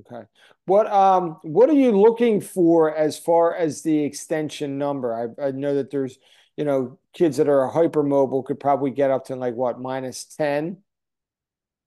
Okay. 0.00 0.26
What 0.64 0.86
um 0.90 1.38
what 1.42 1.68
are 1.68 1.74
you 1.74 1.92
looking 1.92 2.40
for 2.40 2.94
as 2.94 3.18
far 3.18 3.54
as 3.54 3.82
the 3.82 4.04
extension 4.04 4.78
number? 4.78 5.34
I, 5.38 5.48
I 5.48 5.50
know 5.50 5.74
that 5.74 5.90
there's, 5.90 6.18
you 6.56 6.64
know, 6.64 6.98
kids 7.12 7.36
that 7.36 7.48
are 7.48 7.70
hypermobile 7.70 8.46
could 8.46 8.58
probably 8.58 8.90
get 8.90 9.10
up 9.10 9.26
to 9.26 9.36
like 9.36 9.54
what, 9.54 9.78
minus 9.78 10.24
10? 10.24 10.78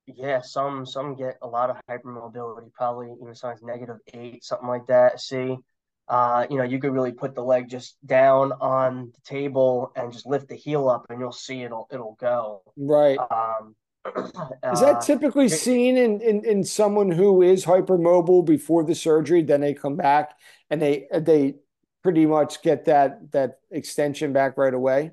Yeah, 0.05 0.41
some 0.41 0.85
some 0.85 1.15
get 1.15 1.37
a 1.41 1.47
lot 1.47 1.71
of 1.71 1.77
hypermobility, 1.89 2.71
probably 2.73 3.11
even 3.19 3.33
sometimes 3.33 3.63
negative 3.63 3.97
eight, 4.13 4.43
something 4.43 4.67
like 4.67 4.85
that. 4.85 5.19
See, 5.19 5.57
uh, 6.07 6.45
you 6.49 6.57
know, 6.57 6.63
you 6.63 6.79
could 6.79 6.93
really 6.93 7.11
put 7.11 7.33
the 7.33 7.43
leg 7.43 7.67
just 7.67 7.97
down 8.05 8.51
on 8.61 9.11
the 9.13 9.21
table 9.21 9.91
and 9.95 10.11
just 10.11 10.25
lift 10.25 10.47
the 10.47 10.55
heel 10.55 10.87
up, 10.87 11.07
and 11.09 11.19
you'll 11.19 11.31
see 11.31 11.63
it'll 11.63 11.87
it'll 11.91 12.17
go. 12.19 12.61
Right. 12.77 13.17
Um, 13.17 13.75
is 14.15 14.81
that 14.81 14.97
uh, 14.97 15.01
typically 15.01 15.45
uh, 15.45 15.49
seen 15.49 15.97
in, 15.97 16.21
in 16.21 16.45
in 16.45 16.63
someone 16.63 17.09
who 17.09 17.41
is 17.41 17.65
hypermobile 17.65 18.45
before 18.45 18.83
the 18.83 18.93
surgery? 18.93 19.41
Then 19.41 19.61
they 19.61 19.73
come 19.73 19.95
back 19.95 20.37
and 20.69 20.79
they 20.79 21.07
they 21.11 21.55
pretty 22.03 22.27
much 22.27 22.61
get 22.61 22.85
that 22.85 23.31
that 23.31 23.59
extension 23.71 24.31
back 24.31 24.57
right 24.57 24.73
away. 24.73 25.11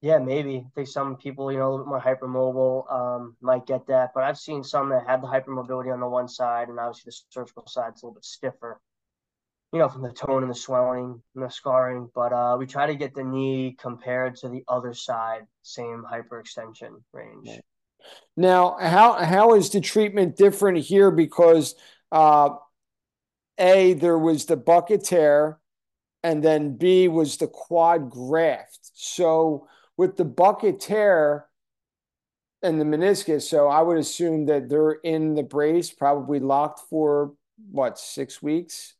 Yeah, 0.00 0.18
maybe. 0.18 0.58
I 0.58 0.70
think 0.74 0.86
some 0.86 1.16
people, 1.16 1.50
you 1.50 1.58
know, 1.58 1.66
a 1.66 1.70
little 1.70 1.86
bit 1.86 1.88
more 1.88 2.00
hypermobile 2.00 2.92
um, 2.92 3.36
might 3.40 3.66
get 3.66 3.86
that, 3.86 4.10
but 4.14 4.22
I've 4.22 4.36
seen 4.36 4.62
some 4.62 4.90
that 4.90 5.06
have 5.06 5.22
the 5.22 5.26
hypermobility 5.26 5.90
on 5.92 5.98
the 5.98 6.06
one 6.06 6.28
side, 6.28 6.68
and 6.68 6.78
obviously 6.78 7.08
the 7.08 7.16
surgical 7.30 7.66
side 7.66 7.94
is 7.96 8.02
a 8.02 8.06
little 8.06 8.16
bit 8.16 8.24
stiffer 8.24 8.80
you 9.72 9.78
know, 9.78 9.88
from 9.88 10.02
the 10.02 10.12
tone 10.12 10.42
and 10.42 10.50
the 10.50 10.54
swelling 10.54 11.20
and 11.34 11.44
the 11.44 11.50
scarring. 11.50 12.08
But 12.14 12.32
uh, 12.32 12.56
we 12.58 12.66
try 12.66 12.86
to 12.86 12.94
get 12.94 13.14
the 13.14 13.24
knee 13.24 13.76
compared 13.78 14.36
to 14.36 14.48
the 14.48 14.62
other 14.68 14.94
side, 14.94 15.46
same 15.62 16.04
hyperextension 16.10 17.02
range. 17.12 17.60
Now, 18.36 18.76
how 18.80 19.14
how 19.14 19.54
is 19.54 19.70
the 19.70 19.80
treatment 19.80 20.36
different 20.36 20.78
here? 20.78 21.10
Because 21.10 21.74
uh, 22.12 22.50
A, 23.58 23.94
there 23.94 24.18
was 24.18 24.46
the 24.46 24.56
bucket 24.56 25.04
tear, 25.04 25.58
and 26.22 26.42
then 26.42 26.76
B 26.76 27.08
was 27.08 27.36
the 27.36 27.46
quad 27.46 28.10
graft. 28.10 28.78
So 28.94 29.68
with 29.96 30.16
the 30.16 30.24
bucket 30.24 30.80
tear 30.80 31.46
and 32.62 32.80
the 32.80 32.84
meniscus, 32.84 33.42
so 33.42 33.68
I 33.68 33.82
would 33.82 33.98
assume 33.98 34.46
that 34.46 34.68
they're 34.68 34.92
in 34.92 35.34
the 35.34 35.42
brace, 35.42 35.90
probably 35.90 36.40
locked 36.40 36.80
for 36.88 37.34
what, 37.70 37.98
six 37.98 38.42
weeks? 38.42 38.94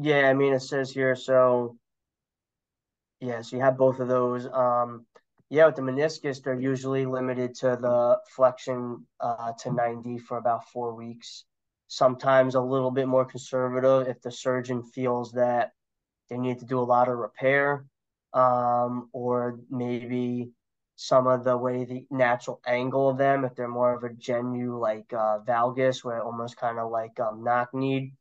Yeah, 0.00 0.28
I 0.28 0.34
mean 0.34 0.52
it 0.52 0.60
says 0.60 0.90
here, 0.92 1.16
so 1.16 1.78
yeah, 3.20 3.42
so 3.42 3.56
you 3.56 3.62
have 3.62 3.76
both 3.78 4.00
of 4.00 4.08
those. 4.08 4.46
Um, 4.46 5.06
yeah, 5.50 5.66
with 5.66 5.76
the 5.76 5.82
meniscus, 5.82 6.42
they're 6.42 6.58
usually 6.58 7.06
limited 7.06 7.54
to 7.56 7.78
the 7.80 8.18
flexion 8.34 9.06
uh, 9.20 9.52
to 9.60 9.72
90 9.72 10.18
for 10.18 10.38
about 10.38 10.68
four 10.68 10.94
weeks. 10.94 11.44
Sometimes 11.88 12.54
a 12.54 12.60
little 12.60 12.90
bit 12.90 13.06
more 13.08 13.24
conservative 13.24 14.08
if 14.08 14.20
the 14.22 14.30
surgeon 14.32 14.82
feels 14.82 15.32
that 15.32 15.72
they 16.30 16.38
need 16.38 16.58
to 16.60 16.64
do 16.66 16.80
a 16.80 16.82
lot 16.82 17.08
of 17.08 17.18
repair, 17.18 17.86
um, 18.32 19.08
or 19.12 19.60
maybe 19.70 20.50
some 20.96 21.26
of 21.26 21.44
the 21.44 21.56
way 21.56 21.84
the 21.84 22.06
natural 22.10 22.60
angle 22.66 23.10
of 23.10 23.18
them, 23.18 23.44
if 23.44 23.54
they're 23.54 23.68
more 23.68 23.94
of 23.94 24.04
a 24.04 24.12
genu 24.14 24.78
like 24.78 25.12
uh, 25.12 25.38
valgus, 25.40 26.04
where 26.04 26.22
almost 26.22 26.56
kind 26.56 26.78
of 26.78 26.90
like 26.90 27.18
um, 27.20 27.44
knock 27.44 27.72
kneed, 27.74 28.12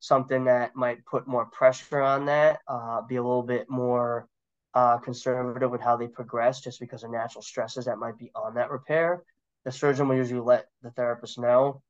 something 0.00 0.44
that 0.44 0.74
might 0.74 1.04
put 1.04 1.28
more 1.28 1.46
pressure 1.46 2.00
on 2.00 2.26
that, 2.26 2.60
uh, 2.66 3.02
be 3.02 3.16
a 3.16 3.22
little 3.22 3.42
bit 3.42 3.68
more 3.70 4.26
uh, 4.74 4.98
conservative 4.98 5.70
with 5.70 5.80
how 5.80 5.96
they 5.96 6.08
progress 6.08 6.60
just 6.60 6.80
because 6.80 7.04
of 7.04 7.10
natural 7.10 7.42
stresses 7.42 7.84
that 7.84 7.98
might 7.98 8.18
be 8.18 8.30
on 8.34 8.54
that 8.54 8.70
repair. 8.70 9.22
The 9.64 9.72
surgeon 9.72 10.08
will 10.08 10.16
usually 10.16 10.40
let 10.40 10.66
the 10.82 10.90
therapist 10.90 11.38
know, 11.38 11.82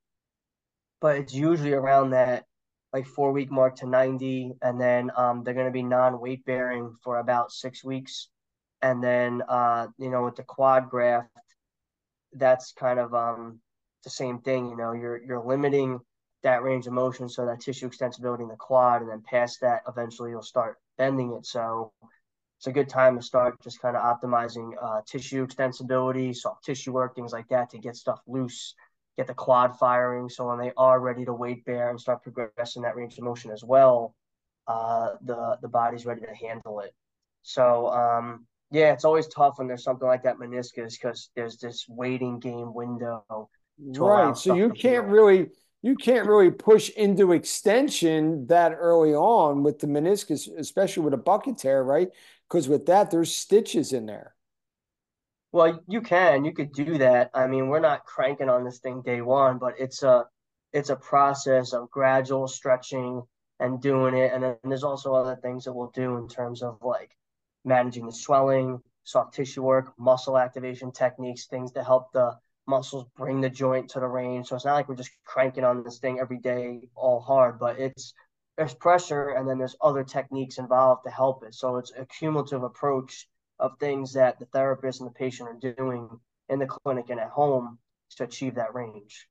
but 1.00 1.16
it's 1.16 1.34
usually 1.34 1.72
around 1.72 2.10
that 2.10 2.44
like 2.92 3.06
four 3.06 3.32
week 3.32 3.50
mark 3.50 3.76
to 3.76 3.86
90. 3.86 4.52
And 4.62 4.80
then 4.80 5.10
um, 5.16 5.44
they're 5.44 5.54
going 5.54 5.66
to 5.66 5.72
be 5.72 5.82
non 5.82 6.20
weight 6.20 6.44
bearing 6.44 6.94
for 7.02 7.18
about 7.18 7.52
six 7.52 7.84
weeks. 7.84 8.28
And 8.82 9.02
then, 9.02 9.42
uh, 9.48 9.88
you 9.98 10.10
know, 10.10 10.24
with 10.24 10.36
the 10.36 10.42
quad 10.42 10.90
graft, 10.90 11.28
that's 12.32 12.72
kind 12.72 12.98
of 12.98 13.14
um, 13.14 13.60
the 14.04 14.10
same 14.10 14.40
thing. 14.40 14.68
You 14.68 14.76
know, 14.76 14.92
you're, 14.92 15.22
you're 15.22 15.44
limiting 15.44 16.00
that 16.42 16.62
range 16.62 16.86
of 16.86 16.92
motion 16.92 17.28
so 17.28 17.46
that 17.46 17.60
tissue 17.60 17.88
extensibility 17.88 18.42
in 18.42 18.48
the 18.48 18.56
quad. 18.56 19.02
And 19.02 19.10
then 19.10 19.22
past 19.22 19.60
that, 19.60 19.82
eventually 19.88 20.30
you'll 20.30 20.42
start 20.42 20.78
bending 20.96 21.32
it. 21.32 21.46
So 21.46 21.92
it's 22.58 22.66
a 22.66 22.72
good 22.72 22.88
time 22.88 23.16
to 23.16 23.22
start 23.22 23.60
just 23.62 23.80
kind 23.80 23.96
of 23.96 24.02
optimizing 24.02 24.72
uh, 24.80 25.00
tissue 25.06 25.46
extensibility, 25.46 26.34
soft 26.34 26.64
tissue 26.64 26.92
work, 26.92 27.14
things 27.14 27.32
like 27.32 27.48
that 27.48 27.70
to 27.70 27.78
get 27.78 27.96
stuff 27.96 28.20
loose, 28.26 28.74
get 29.16 29.26
the 29.26 29.34
quad 29.34 29.78
firing. 29.78 30.28
So 30.28 30.48
when 30.48 30.58
they 30.58 30.72
are 30.76 31.00
ready 31.00 31.24
to 31.24 31.32
weight 31.32 31.64
bear 31.64 31.90
and 31.90 32.00
start 32.00 32.22
progressing 32.22 32.82
that 32.82 32.96
range 32.96 33.16
of 33.18 33.24
motion 33.24 33.50
as 33.50 33.64
well, 33.64 34.14
uh, 34.66 35.12
the 35.24 35.58
the 35.62 35.68
body's 35.68 36.06
ready 36.06 36.20
to 36.20 36.34
handle 36.34 36.80
it. 36.80 36.92
So 37.42 37.88
um, 37.88 38.46
yeah, 38.70 38.92
it's 38.92 39.04
always 39.04 39.26
tough 39.28 39.58
when 39.58 39.66
there's 39.66 39.82
something 39.82 40.06
like 40.06 40.22
that 40.24 40.36
meniscus 40.36 40.92
because 41.00 41.30
there's 41.34 41.56
this 41.56 41.86
waiting 41.88 42.38
game 42.38 42.72
window. 42.72 43.48
right. 43.78 44.36
So 44.36 44.54
you 44.54 44.70
can't 44.70 45.06
really 45.06 45.48
you 45.82 45.94
can't 45.96 46.28
really 46.28 46.50
push 46.50 46.90
into 46.90 47.32
extension 47.32 48.46
that 48.48 48.72
early 48.72 49.14
on 49.14 49.62
with 49.62 49.78
the 49.78 49.86
meniscus, 49.86 50.48
especially 50.58 51.02
with 51.04 51.14
a 51.14 51.18
bucket 51.18 51.58
tear, 51.58 51.82
right? 51.82 52.10
Because 52.48 52.68
with 52.68 52.86
that, 52.86 53.10
there's 53.10 53.34
stitches 53.34 53.92
in 53.92 54.06
there. 54.06 54.34
Well, 55.52 55.82
you 55.88 56.00
can, 56.00 56.44
you 56.44 56.52
could 56.52 56.72
do 56.72 56.98
that. 56.98 57.30
I 57.34 57.46
mean, 57.46 57.68
we're 57.68 57.80
not 57.80 58.04
cranking 58.04 58.48
on 58.48 58.64
this 58.64 58.78
thing 58.78 59.02
day 59.02 59.20
one, 59.20 59.58
but 59.58 59.74
it's 59.78 60.02
a 60.02 60.26
it's 60.72 60.90
a 60.90 60.96
process 60.96 61.72
of 61.72 61.90
gradual 61.90 62.46
stretching 62.46 63.22
and 63.58 63.80
doing 63.80 64.14
it. 64.14 64.32
And 64.32 64.44
then 64.44 64.56
there's 64.64 64.84
also 64.84 65.14
other 65.14 65.36
things 65.36 65.64
that 65.64 65.72
we'll 65.72 65.90
do 65.90 66.16
in 66.18 66.28
terms 66.28 66.62
of 66.62 66.78
like 66.82 67.16
managing 67.64 68.06
the 68.06 68.12
swelling, 68.12 68.80
soft 69.02 69.34
tissue 69.34 69.62
work, 69.62 69.92
muscle 69.98 70.38
activation 70.38 70.92
techniques, 70.92 71.46
things 71.46 71.72
to 71.72 71.82
help 71.82 72.12
the 72.12 72.36
muscles 72.70 73.04
bring 73.16 73.40
the 73.40 73.50
joint 73.50 73.90
to 73.90 74.00
the 74.00 74.06
range. 74.06 74.48
So 74.48 74.56
it's 74.56 74.64
not 74.64 74.74
like 74.74 74.88
we're 74.88 74.94
just 74.94 75.10
cranking 75.24 75.64
on 75.64 75.82
this 75.82 75.98
thing 75.98 76.18
every 76.20 76.38
day 76.38 76.88
all 76.94 77.20
hard, 77.20 77.58
but 77.58 77.78
it's 77.78 78.14
there's 78.56 78.74
pressure 78.74 79.30
and 79.30 79.48
then 79.48 79.58
there's 79.58 79.76
other 79.82 80.04
techniques 80.04 80.58
involved 80.58 81.04
to 81.04 81.10
help 81.10 81.44
it. 81.44 81.54
So 81.54 81.76
it's 81.76 81.92
a 81.98 82.06
cumulative 82.06 82.62
approach 82.62 83.28
of 83.58 83.72
things 83.78 84.12
that 84.14 84.38
the 84.38 84.46
therapist 84.46 85.00
and 85.00 85.08
the 85.08 85.14
patient 85.14 85.48
are 85.48 85.72
doing 85.72 86.08
in 86.48 86.58
the 86.58 86.66
clinic 86.66 87.10
and 87.10 87.20
at 87.20 87.30
home 87.30 87.78
to 88.16 88.24
achieve 88.24 88.54
that 88.56 88.74
range. 88.74 89.28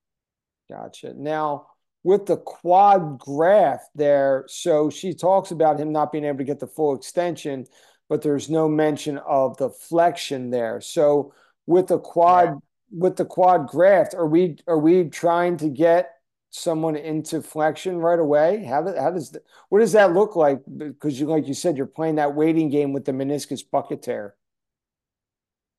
Gotcha. 0.70 1.14
Now, 1.16 1.68
with 2.04 2.26
the 2.26 2.38
quad 2.38 3.20
graft 3.20 3.90
there, 3.96 4.46
so 4.48 4.90
she 4.90 5.14
talks 5.14 5.52
about 5.52 5.80
him 5.80 5.92
not 5.92 6.12
being 6.12 6.26
able 6.26 6.38
to 6.38 6.44
get 6.44 6.60
the 6.60 6.68
full 6.68 6.96
extension, 6.96 7.66
but 8.08 8.22
there's 8.22 8.50
no 8.50 8.70
mention 8.70 9.18
of 9.20 9.58
the 9.58 9.70
flexion 9.70 10.50
there. 10.50 10.82
So 10.82 11.34
with 11.66 11.88
the 11.88 12.00
quad 12.00 12.46
yeah. 12.46 12.56
With 12.92 13.16
the 13.18 13.26
quad 13.26 13.68
graft, 13.68 14.14
are 14.14 14.28
we 14.28 14.58
are 14.68 14.80
we 14.80 15.06
trying 15.06 15.58
to 15.58 15.70
get 15.70 16.12
someone 16.50 16.96
into 16.96 17.42
flexion 17.42 17.98
right 17.98 18.20
away? 18.20 18.64
How 18.64 18.82
does 18.82 18.98
how 18.98 19.12
does 19.12 19.32
the, 19.32 19.42
what 19.70 19.80
does 19.80 19.92
that 19.94 20.14
look 20.14 20.36
like? 20.36 20.62
Because 20.78 21.20
you 21.20 21.28
like 21.28 21.48
you 21.48 21.54
said, 21.54 21.78
you're 21.78 21.86
playing 21.86 22.16
that 22.16 22.36
waiting 22.36 22.70
game 22.70 22.94
with 22.94 23.06
the 23.06 23.12
meniscus 23.12 23.62
bucket 23.70 24.02
tear. 24.02 24.36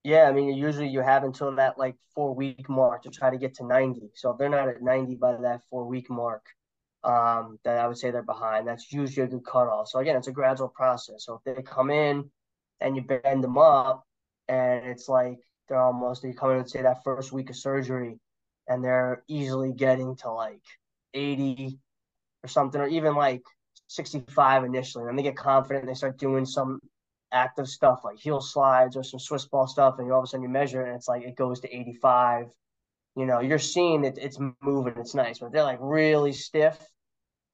Yeah, 0.02 0.22
I 0.22 0.32
mean, 0.32 0.56
usually 0.56 0.88
you 0.88 1.00
have 1.00 1.24
until 1.24 1.54
that 1.56 1.78
like 1.78 1.96
four 2.14 2.34
week 2.34 2.68
mark 2.68 3.02
to 3.02 3.10
try 3.10 3.30
to 3.30 3.36
get 3.36 3.54
to 3.56 3.66
90. 3.66 4.10
So 4.14 4.30
if 4.30 4.38
they're 4.38 4.48
not 4.48 4.68
at 4.68 4.82
90 4.82 5.16
by 5.16 5.36
that 5.36 5.60
four 5.68 5.86
week 5.86 6.08
mark, 6.08 6.42
um, 7.04 7.58
then 7.64 7.76
I 7.76 7.86
would 7.86 7.98
say 7.98 8.10
they're 8.10 8.22
behind. 8.22 8.66
That's 8.66 8.90
usually 8.92 9.26
a 9.26 9.28
good 9.28 9.44
cutoff. 9.44 9.88
So 9.88 9.98
again, 9.98 10.16
it's 10.16 10.28
a 10.28 10.32
gradual 10.32 10.68
process. 10.68 11.26
So 11.26 11.34
if 11.44 11.56
they 11.56 11.62
come 11.62 11.90
in 11.90 12.30
and 12.80 12.96
you 12.96 13.02
bend 13.02 13.44
them 13.44 13.58
up 13.58 14.06
and 14.48 14.86
it's 14.86 15.08
like 15.08 15.38
they're 15.70 15.80
almost, 15.80 16.22
you 16.22 16.34
come 16.34 16.50
in 16.50 16.58
and 16.58 16.70
say 16.70 16.82
that 16.82 17.02
first 17.02 17.32
week 17.32 17.48
of 17.48 17.56
surgery, 17.56 18.18
and 18.68 18.84
they're 18.84 19.22
easily 19.28 19.72
getting 19.72 20.16
to 20.16 20.30
like 20.30 20.60
80 21.14 21.78
or 22.44 22.48
something, 22.48 22.80
or 22.80 22.88
even 22.88 23.14
like 23.14 23.42
65 23.86 24.64
initially. 24.64 25.02
And 25.02 25.08
then 25.08 25.16
they 25.16 25.22
get 25.22 25.36
confident 25.36 25.84
and 25.84 25.88
they 25.88 25.94
start 25.94 26.18
doing 26.18 26.44
some 26.44 26.80
active 27.32 27.68
stuff 27.68 28.00
like 28.04 28.18
heel 28.18 28.40
slides 28.40 28.96
or 28.96 29.02
some 29.02 29.20
Swiss 29.20 29.46
ball 29.46 29.66
stuff, 29.66 29.94
and 29.98 30.06
you 30.06 30.12
all 30.12 30.20
of 30.20 30.24
a 30.24 30.26
sudden 30.26 30.42
you 30.42 30.48
measure 30.48 30.82
it 30.82 30.88
and 30.88 30.96
it's 30.96 31.08
like 31.08 31.22
it 31.22 31.36
goes 31.36 31.60
to 31.60 31.74
85. 31.74 32.46
You 33.16 33.26
know, 33.26 33.40
you're 33.40 33.58
seeing 33.58 34.04
it, 34.04 34.18
it's 34.20 34.38
moving, 34.60 34.94
it's 34.96 35.14
nice, 35.14 35.38
but 35.40 35.52
they're 35.52 35.64
like 35.64 35.78
really 35.80 36.32
stiff 36.32 36.78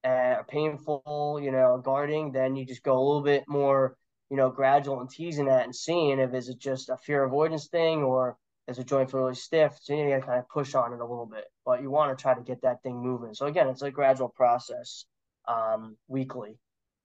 eh, 0.05 0.35
and 0.37 0.47
painful, 0.47 1.41
you 1.43 1.51
know, 1.51 1.81
guarding, 1.83 2.33
then 2.33 2.57
you 2.57 2.67
just 2.67 2.83
go 2.83 2.97
a 2.99 3.01
little 3.01 3.23
bit 3.23 3.45
more, 3.49 3.97
you 4.31 4.37
know, 4.37 4.51
gradual 4.51 5.01
and 5.01 5.11
teasing 5.11 5.47
that 5.47 5.65
and 5.65 5.75
seeing 5.75 6.19
if 6.19 6.35
is 6.35 6.49
it 6.49 6.59
just 6.59 6.89
a 6.89 6.97
fear 6.97 7.25
avoidance 7.25 7.69
thing 7.69 8.03
or 8.03 8.37
is 8.69 8.79
a 8.79 8.85
joint 8.85 9.13
really 9.13 9.35
stiff, 9.35 9.79
so 9.81 9.95
you 9.95 10.09
got 10.09 10.17
to 10.17 10.27
kind 10.27 10.39
of 10.39 10.49
push 10.49 10.75
on 10.75 10.93
it 10.93 11.01
a 11.01 11.05
little 11.05 11.27
bit. 11.27 11.45
But 11.65 11.83
you 11.83 11.91
want 11.91 12.17
to 12.17 12.21
try 12.21 12.35
to 12.35 12.41
get 12.41 12.63
that 12.63 12.83
thing 12.83 13.01
moving. 13.01 13.33
So 13.33 13.47
again, 13.47 13.69
it's 13.69 13.83
a 13.83 13.91
gradual 13.91 14.29
process, 14.29 15.05
um, 15.47 15.97
weekly. 16.09 16.59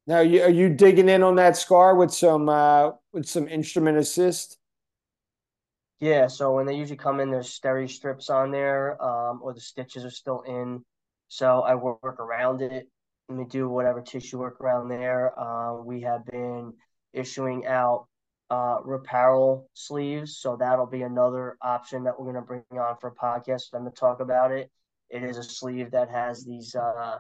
Now, 0.08 0.16
are 0.16 0.24
you, 0.24 0.42
are 0.42 0.50
you 0.50 0.70
digging 0.70 1.10
in 1.10 1.22
on 1.22 1.36
that 1.36 1.56
scar 1.56 1.96
with 1.96 2.12
some 2.12 2.50
uh, 2.50 2.92
with 3.14 3.28
some 3.28 3.48
instrument 3.48 3.98
assist? 3.98 4.58
Yeah. 6.00 6.26
So 6.28 6.56
when 6.56 6.66
they 6.66 6.76
usually 6.76 6.98
come 6.98 7.20
in, 7.20 7.30
there's 7.30 7.58
steri 7.60 7.88
strips 7.88 8.32
on 8.32 8.50
there, 8.50 9.02
um, 9.02 9.40
or 9.44 9.54
the 9.54 9.62
stitches 9.62 10.04
are 10.04 10.10
still 10.10 10.42
in. 10.42 10.84
So 11.28 11.62
I 11.62 11.76
work 11.76 12.20
around 12.20 12.62
it. 12.62 12.90
Let 13.30 13.38
me 13.38 13.46
do 13.46 13.70
whatever 13.70 14.02
tissue 14.02 14.40
work 14.40 14.60
around 14.60 14.90
there. 14.90 15.40
Uh, 15.40 15.76
we 15.84 16.02
have 16.02 16.26
been 16.26 16.74
issuing 17.14 17.66
out 17.66 18.08
uh, 18.50 18.80
Reparel 18.84 19.70
sleeves. 19.74 20.38
So 20.38 20.58
that'll 20.58 20.86
be 20.86 21.04
another 21.04 21.58
option 21.62 22.04
that 22.04 22.20
we're 22.20 22.32
going 22.32 22.36
to 22.36 22.42
bring 22.42 22.64
on 22.72 22.98
for 23.00 23.12
podcast 23.12 23.70
for 23.70 23.80
them 23.80 23.86
to 23.86 23.92
talk 23.92 24.20
about 24.20 24.52
it. 24.52 24.70
It 25.10 25.24
is 25.24 25.38
a 25.38 25.44
sleeve 25.44 25.92
that 25.92 26.10
has 26.10 26.44
these 26.44 26.76
uh, 26.76 27.18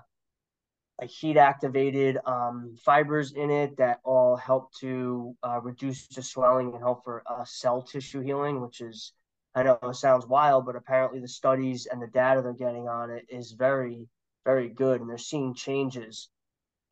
like 0.99 1.09
heat 1.09 1.37
activated 1.37 2.17
um, 2.25 2.75
fibers 2.83 3.31
in 3.33 3.49
it 3.49 3.77
that 3.77 3.99
all 4.03 4.35
help 4.35 4.71
to 4.75 5.35
uh, 5.43 5.59
reduce 5.61 6.07
the 6.07 6.21
swelling 6.21 6.73
and 6.73 6.79
help 6.79 7.03
for 7.03 7.23
uh, 7.25 7.43
cell 7.43 7.81
tissue 7.81 8.21
healing, 8.21 8.61
which 8.61 8.81
is, 8.81 9.13
I 9.55 9.63
know 9.63 9.79
it 9.83 9.95
sounds 9.95 10.27
wild, 10.27 10.65
but 10.65 10.75
apparently 10.75 11.19
the 11.19 11.27
studies 11.27 11.87
and 11.91 12.01
the 12.01 12.07
data 12.07 12.41
they're 12.41 12.53
getting 12.53 12.87
on 12.87 13.09
it 13.09 13.25
is 13.29 13.53
very, 13.53 14.07
very 14.45 14.69
good. 14.69 15.01
And 15.01 15.09
they're 15.09 15.17
seeing 15.17 15.55
changes 15.55 16.29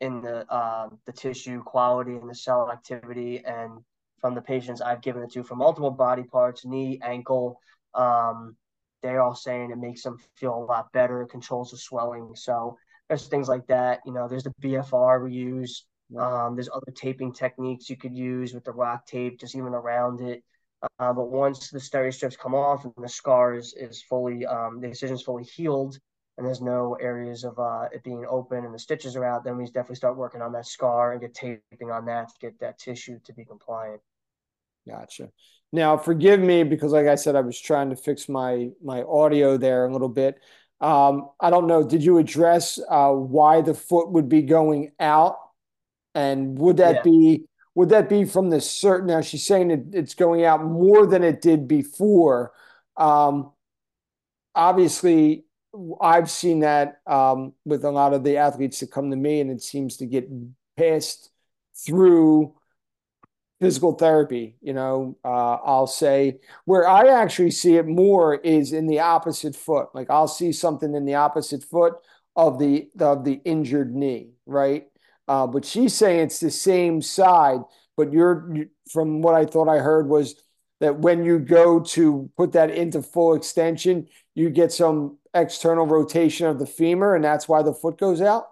in 0.00 0.20
the 0.20 0.50
uh, 0.52 0.88
the 1.06 1.12
tissue 1.12 1.62
quality 1.62 2.12
and 2.12 2.28
the 2.28 2.34
cell 2.34 2.70
activity 2.70 3.42
and 3.44 3.72
from 4.20 4.34
the 4.34 4.42
patients 4.42 4.80
I've 4.80 5.02
given 5.02 5.22
it 5.22 5.32
to 5.32 5.42
for 5.42 5.56
multiple 5.56 5.90
body 5.90 6.22
parts, 6.22 6.64
knee, 6.64 7.00
ankle. 7.02 7.58
Um, 7.94 8.56
they're 9.02 9.22
all 9.22 9.34
saying 9.34 9.70
it 9.70 9.78
makes 9.78 10.02
them 10.02 10.18
feel 10.36 10.54
a 10.54 10.64
lot 10.64 10.92
better, 10.92 11.24
controls 11.24 11.70
the 11.70 11.78
swelling. 11.78 12.32
So 12.34 12.76
there's 13.08 13.28
things 13.28 13.48
like 13.48 13.66
that. 13.68 14.00
You 14.04 14.12
know, 14.12 14.28
there's 14.28 14.44
the 14.44 14.54
BFR 14.60 15.24
we 15.24 15.32
use. 15.32 15.86
Um, 16.18 16.54
there's 16.54 16.68
other 16.68 16.92
taping 16.94 17.32
techniques 17.32 17.88
you 17.88 17.96
could 17.96 18.14
use 18.14 18.52
with 18.52 18.64
the 18.64 18.72
RockTape, 18.72 19.40
just 19.40 19.54
even 19.54 19.74
around 19.74 20.20
it. 20.20 20.42
Uh, 20.98 21.12
but 21.12 21.30
once 21.30 21.70
the 21.70 21.78
steri 21.78 22.12
strips 22.12 22.36
come 22.36 22.54
off 22.54 22.84
and 22.84 22.94
the 22.98 23.08
scar 23.08 23.54
is, 23.54 23.74
is 23.78 24.02
fully, 24.02 24.46
um, 24.46 24.80
the 24.80 24.88
incision 24.88 25.14
is 25.14 25.22
fully 25.22 25.44
healed, 25.44 25.98
and 26.40 26.48
there's 26.48 26.62
no 26.62 26.96
areas 27.02 27.44
of 27.44 27.58
uh, 27.58 27.84
it 27.92 28.02
being 28.02 28.24
open 28.26 28.64
and 28.64 28.72
the 28.72 28.78
stitches 28.78 29.14
are 29.14 29.26
out, 29.26 29.44
then 29.44 29.58
we 29.58 29.66
definitely 29.66 29.96
start 29.96 30.16
working 30.16 30.40
on 30.40 30.52
that 30.52 30.66
scar 30.66 31.12
and 31.12 31.20
get 31.20 31.34
taping 31.34 31.90
on 31.90 32.06
that 32.06 32.30
to 32.30 32.34
get 32.40 32.58
that 32.60 32.78
tissue 32.78 33.18
to 33.26 33.34
be 33.34 33.44
compliant. 33.44 34.00
Gotcha. 34.88 35.28
Now, 35.70 35.98
forgive 35.98 36.40
me 36.40 36.64
because, 36.64 36.92
like 36.92 37.06
I 37.06 37.16
said, 37.16 37.36
I 37.36 37.42
was 37.42 37.60
trying 37.60 37.90
to 37.90 37.96
fix 37.96 38.26
my 38.26 38.70
my 38.82 39.02
audio 39.02 39.58
there 39.58 39.84
a 39.84 39.92
little 39.92 40.08
bit. 40.08 40.40
Um, 40.80 41.28
I 41.38 41.50
don't 41.50 41.66
know. 41.66 41.86
Did 41.86 42.02
you 42.02 42.16
address 42.16 42.80
uh, 42.88 43.10
why 43.10 43.60
the 43.60 43.74
foot 43.74 44.10
would 44.10 44.30
be 44.30 44.40
going 44.40 44.92
out, 44.98 45.36
and 46.14 46.58
would 46.58 46.78
that 46.78 46.96
yeah. 46.96 47.02
be 47.02 47.44
would 47.74 47.90
that 47.90 48.08
be 48.08 48.24
from 48.24 48.48
the 48.48 48.62
certain? 48.62 49.08
Now 49.08 49.20
she's 49.20 49.44
saying 49.46 49.68
that 49.68 49.90
it's 49.92 50.14
going 50.14 50.42
out 50.42 50.64
more 50.64 51.06
than 51.06 51.22
it 51.22 51.42
did 51.42 51.68
before. 51.68 52.52
Um, 52.96 53.52
obviously, 54.54 55.44
I've 56.00 56.30
seen 56.30 56.60
that 56.60 57.00
um, 57.06 57.52
with 57.64 57.84
a 57.84 57.90
lot 57.90 58.12
of 58.12 58.24
the 58.24 58.36
athletes 58.38 58.80
that 58.80 58.90
come 58.90 59.10
to 59.10 59.16
me, 59.16 59.40
and 59.40 59.50
it 59.50 59.62
seems 59.62 59.96
to 59.98 60.06
get 60.06 60.28
passed 60.76 61.30
through 61.86 62.54
physical 63.60 63.92
therapy. 63.92 64.56
You 64.60 64.72
know, 64.72 65.16
uh, 65.24 65.58
I'll 65.64 65.86
say 65.86 66.40
where 66.64 66.88
I 66.88 67.08
actually 67.08 67.50
see 67.50 67.76
it 67.76 67.86
more 67.86 68.36
is 68.36 68.72
in 68.72 68.86
the 68.86 69.00
opposite 69.00 69.54
foot. 69.54 69.88
Like 69.94 70.10
I'll 70.10 70.28
see 70.28 70.52
something 70.52 70.94
in 70.94 71.04
the 71.04 71.14
opposite 71.14 71.62
foot 71.62 71.94
of 72.36 72.58
the 72.58 72.88
of 72.98 73.24
the 73.24 73.40
injured 73.44 73.94
knee, 73.94 74.30
right? 74.46 74.86
Uh, 75.28 75.46
but 75.46 75.64
she's 75.64 75.94
saying 75.94 76.20
it's 76.20 76.40
the 76.40 76.50
same 76.50 77.02
side. 77.02 77.60
But 77.96 78.12
you're 78.12 78.54
from 78.90 79.20
what 79.20 79.34
I 79.34 79.44
thought 79.44 79.68
I 79.68 79.78
heard 79.78 80.08
was 80.08 80.42
that 80.80 80.98
when 80.98 81.24
you 81.24 81.38
go 81.38 81.80
to 81.80 82.30
put 82.36 82.52
that 82.52 82.70
into 82.70 83.02
full 83.02 83.34
extension, 83.34 84.08
you 84.34 84.48
get 84.48 84.72
some 84.72 85.18
external 85.34 85.86
rotation 85.86 86.46
of 86.46 86.58
the 86.58 86.66
femur, 86.66 87.14
and 87.14 87.24
that's 87.24 87.48
why 87.48 87.62
the 87.62 87.74
foot 87.74 87.98
goes 87.98 88.20
out. 88.20 88.46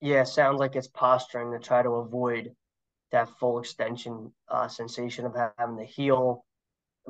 Yeah, 0.00 0.24
sounds 0.24 0.60
like 0.60 0.76
it's 0.76 0.88
posturing 0.88 1.52
to 1.52 1.58
try 1.58 1.82
to 1.82 1.90
avoid 1.90 2.54
that 3.12 3.30
full 3.38 3.58
extension 3.58 4.32
uh, 4.48 4.68
sensation 4.68 5.26
of 5.26 5.34
having 5.58 5.76
the 5.76 5.84
heel 5.84 6.44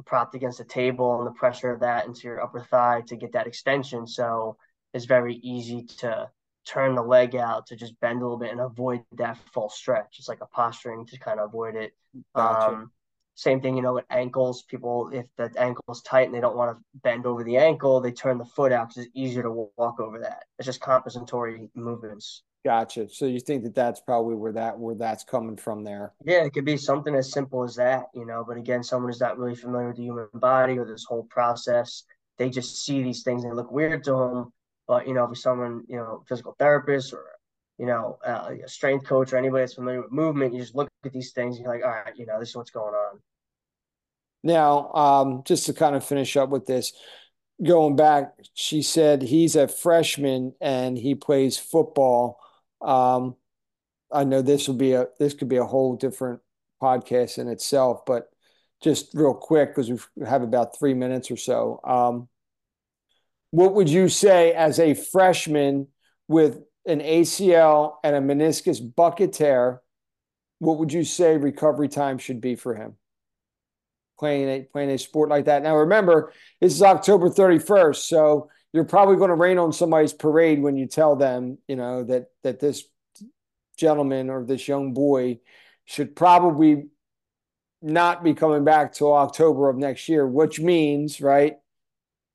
propped 0.05 0.35
against 0.35 0.59
the 0.59 0.65
table 0.65 1.19
and 1.19 1.27
the 1.27 1.39
pressure 1.39 1.71
of 1.71 1.81
that 1.81 2.07
into 2.07 2.29
your 2.29 2.43
upper 2.43 2.61
thigh 2.61 3.03
to 3.07 3.17
get 3.17 3.33
that 3.33 3.47
extension. 3.47 4.07
So 4.07 4.57
it's 4.93 5.07
very 5.07 5.37
easy 5.37 5.85
to 5.99 6.31
turn 6.67 6.95
the 6.95 7.03
leg 7.03 7.35
out 7.35 7.67
to 7.69 7.77
just 7.77 7.99
bend 8.01 8.21
a 8.21 8.25
little 8.25 8.39
bit 8.39 8.51
and 8.51 8.61
avoid 8.61 9.03
that 9.13 9.39
full 9.53 9.69
stretch. 9.69 10.17
It's 10.19 10.29
like 10.29 10.41
a 10.43 10.47
posturing 10.47 11.07
to 11.07 11.19
kind 11.19 11.41
of 11.41 11.49
avoid 11.49 11.77
it. 11.77 11.93
Gotcha. 12.35 12.75
Um, 12.75 12.91
same 13.37 13.61
thing, 13.61 13.77
you 13.77 13.83
know, 13.83 13.95
with 13.95 14.07
ankles. 14.11 14.63
People, 14.63 15.11
if 15.13 15.27
the 15.37 15.53
ankle 15.59 15.85
is 15.91 16.01
tight 16.01 16.27
and 16.27 16.35
they 16.35 16.41
don't 16.41 16.57
want 16.57 16.77
to 16.77 16.83
bend 17.03 17.27
over 17.27 17.45
the 17.45 17.59
ankle, 17.59 18.01
they 18.01 18.11
turn 18.11 18.39
the 18.39 18.45
foot 18.45 18.73
out 18.73 18.89
because 18.89 19.05
it's 19.05 19.15
easier 19.15 19.43
to 19.43 19.69
walk 19.77 20.01
over 20.01 20.19
that. 20.21 20.45
It's 20.59 20.67
just 20.67 20.81
compensatory 20.81 21.69
movements. 21.75 22.43
Gotcha. 22.65 23.09
So 23.11 23.27
you 23.27 23.39
think 23.39 23.63
that 23.63 23.75
that's 23.75 24.01
probably 24.01 24.35
where 24.35 24.53
that 24.53 24.79
where 24.79 24.95
that's 24.95 25.23
coming 25.23 25.57
from 25.57 25.85
there? 25.85 26.15
Yeah, 26.25 26.45
it 26.45 26.55
could 26.55 26.65
be 26.65 26.79
something 26.79 27.15
as 27.15 27.31
simple 27.31 27.63
as 27.63 27.77
that, 27.77 28.07
you 28.15 28.25
know. 28.25 28.43
But 28.47 28.57
again, 28.57 28.83
someone 28.83 29.13
who's 29.13 29.21
not 29.21 29.39
really 29.39 29.55
familiar 29.55 29.89
with 29.89 29.99
the 29.99 30.03
human 30.03 30.29
body 30.35 30.79
or 30.79 30.87
this 30.87 31.05
whole 31.05 31.25
process, 31.25 32.05
they 32.39 32.49
just 32.49 32.85
see 32.85 33.03
these 33.03 33.23
things 33.23 33.45
and 33.45 33.55
look 33.55 33.71
weird 33.71 34.03
to 34.05 34.13
them. 34.13 34.53
But 34.89 35.07
you 35.07 35.15
know, 35.15 35.29
for 35.29 35.35
someone, 35.35 35.85
you 35.89 35.97
know, 35.97 36.25
physical 36.27 36.57
therapist 36.59 37.13
or 37.13 37.25
you 37.79 37.87
know, 37.87 38.19
uh, 38.25 38.51
a 38.65 38.69
strength 38.69 39.07
coach 39.07 39.33
or 39.33 39.37
anybody 39.37 39.63
that's 39.63 39.75
familiar 39.75 40.03
with 40.03 40.13
movement, 40.13 40.55
you 40.55 40.61
just 40.61 40.75
look 40.75 40.89
at 41.05 41.13
these 41.13 41.33
things 41.33 41.57
and 41.57 41.65
you're 41.65 41.75
like, 41.75 41.85
all 41.85 41.91
right, 41.91 42.17
you 42.17 42.27
know, 42.27 42.39
this 42.39 42.51
is 42.51 42.57
what's 42.57 42.71
going 42.71 42.95
on. 42.95 43.21
Now, 44.43 44.93
um, 44.93 45.43
just 45.45 45.67
to 45.67 45.73
kind 45.73 45.97
of 45.97 46.05
finish 46.05 46.37
up 46.37 46.51
with 46.51 46.67
this, 46.67 46.93
going 47.63 47.97
back, 47.97 48.35
she 48.55 48.83
said 48.83 49.23
he's 49.23 49.57
a 49.57 49.69
freshman 49.69 50.55
and 50.61 50.97
he 50.97 51.15
plays 51.15 51.59
football 51.59 52.39
um, 52.81 53.37
I 54.13 54.25
know 54.25 54.43
this 54.43 54.69
will 54.69 54.77
be 54.77 54.93
a 54.93 55.09
this 55.19 55.35
could 55.35 55.49
be 55.49 55.57
a 55.57 55.65
whole 55.65 55.97
different 55.97 56.41
podcast 56.83 57.39
in 57.39 57.49
itself, 57.49 58.05
but 58.07 58.29
just 58.83 59.15
real 59.15 59.35
quick 59.35 59.71
because 59.71 59.91
we 59.91 60.27
have 60.27 60.43
about 60.43 60.79
three 60.79 60.95
minutes 60.95 61.31
or 61.31 61.37
so. 61.37 61.81
Um, 61.85 62.29
what 63.51 63.75
would 63.75 63.89
you 63.89 64.09
say 64.09 64.53
as 64.53 64.79
a 64.79 64.95
freshman 64.95 65.89
with 66.29 66.61
an 66.87 67.01
ACL 67.01 67.97
and 68.05 68.17
a 68.17 68.21
meniscus 68.21 68.81
bucket 68.95 69.33
tear? 69.33 69.83
What 70.59 70.79
would 70.79 70.93
you 70.93 71.05
say 71.05 71.37
recovery 71.37 71.89
time 71.89 72.19
should 72.19 72.41
be 72.41 72.57
for 72.57 72.75
him? 72.75 72.95
Playing 74.19 74.49
a 74.49 74.63
playing 74.63 74.91
a 74.91 74.99
sport 74.99 75.29
like 75.29 75.45
that. 75.45 75.63
Now 75.63 75.77
remember, 75.77 76.33
this 76.61 76.73
is 76.73 76.83
October 76.83 77.29
31st, 77.29 77.97
so 77.97 78.51
you're 78.73 78.85
probably 78.85 79.17
going 79.17 79.29
to 79.29 79.35
rain 79.35 79.59
on 79.59 79.73
somebody's 79.73 80.15
parade 80.15 80.63
when 80.63 80.77
you 80.77 80.87
tell 80.87 81.17
them, 81.17 81.59
you 81.69 81.77
know, 81.77 82.05
that 82.05 82.27
that 82.43 82.61
this 82.61 82.85
gentleman 83.77 84.31
or 84.31 84.45
this 84.45 84.67
young 84.67 84.95
boy 84.95 85.39
should 85.85 86.17
probably 86.17 86.89
not 87.83 88.25
be 88.25 88.35
coming 88.35 88.65
back 88.65 88.93
till 88.93 89.13
October 89.13 89.69
of 89.69 89.77
next 89.77 90.09
year, 90.09 90.27
which 90.27 90.59
means, 90.59 91.21
right, 91.21 91.57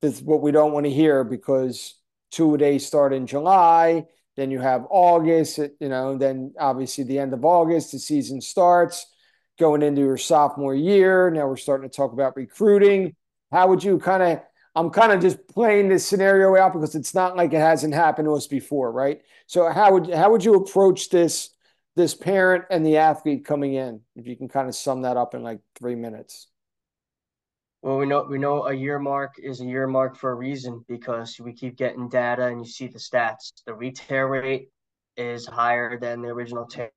that's 0.00 0.20
what 0.20 0.40
we 0.40 0.50
don't 0.50 0.72
want 0.72 0.86
to 0.86 0.90
hear 0.90 1.24
because 1.24 1.94
two 2.30 2.56
days 2.56 2.86
start 2.86 3.12
in 3.12 3.26
July, 3.26 4.06
then 4.36 4.50
you 4.50 4.60
have 4.60 4.86
August, 4.90 5.58
you 5.58 5.88
know, 5.88 6.16
then 6.16 6.54
obviously 6.58 7.04
the 7.04 7.18
end 7.18 7.32
of 7.34 7.44
August, 7.44 7.92
the 7.92 7.98
season 7.98 8.40
starts 8.40 9.06
going 9.58 9.82
into 9.82 10.00
your 10.00 10.16
sophomore 10.16 10.74
year. 10.74 11.30
Now 11.30 11.46
we're 11.46 11.56
starting 11.56 11.88
to 11.88 11.94
talk 11.94 12.12
about 12.12 12.36
recruiting. 12.36 13.14
How 13.50 13.68
would 13.68 13.84
you 13.84 13.98
kind 13.98 14.22
of 14.22 14.42
I'm 14.74 14.90
kind 14.90 15.12
of 15.12 15.20
just 15.20 15.46
playing 15.48 15.88
this 15.88 16.06
scenario 16.06 16.56
out 16.56 16.72
because 16.72 16.94
it's 16.94 17.14
not 17.14 17.36
like 17.36 17.52
it 17.52 17.58
hasn't 17.60 17.92
happened 17.92 18.26
to 18.26 18.34
us 18.34 18.46
before, 18.46 18.90
right? 18.90 19.20
So 19.46 19.70
how 19.70 19.92
would 19.92 20.08
how 20.10 20.30
would 20.30 20.44
you 20.44 20.54
approach 20.54 21.10
this 21.10 21.50
this 21.94 22.14
parent 22.14 22.64
and 22.70 22.84
the 22.84 22.96
athlete 22.96 23.44
coming 23.44 23.74
in? 23.74 24.00
If 24.16 24.26
you 24.26 24.36
can 24.36 24.48
kind 24.48 24.68
of 24.68 24.74
sum 24.74 25.02
that 25.02 25.18
up 25.18 25.34
in 25.34 25.42
like 25.42 25.60
three 25.78 25.94
minutes. 25.94 26.48
Well, 27.82 27.98
we 27.98 28.06
know 28.06 28.22
we 28.22 28.38
know 28.38 28.66
a 28.66 28.72
year 28.72 29.00
mark 29.00 29.34
is 29.38 29.60
a 29.60 29.64
year 29.64 29.88
mark 29.88 30.16
for 30.16 30.30
a 30.30 30.36
reason 30.36 30.84
because 30.86 31.40
we 31.40 31.52
keep 31.52 31.76
getting 31.76 32.08
data 32.08 32.46
and 32.46 32.60
you 32.60 32.66
see 32.66 32.86
the 32.86 33.00
stats. 33.00 33.52
The 33.66 33.72
retear 33.72 34.30
rate 34.30 34.68
is 35.16 35.46
higher 35.46 35.98
than 35.98 36.22
the 36.22 36.28
original 36.28 36.64
tear 36.66 36.92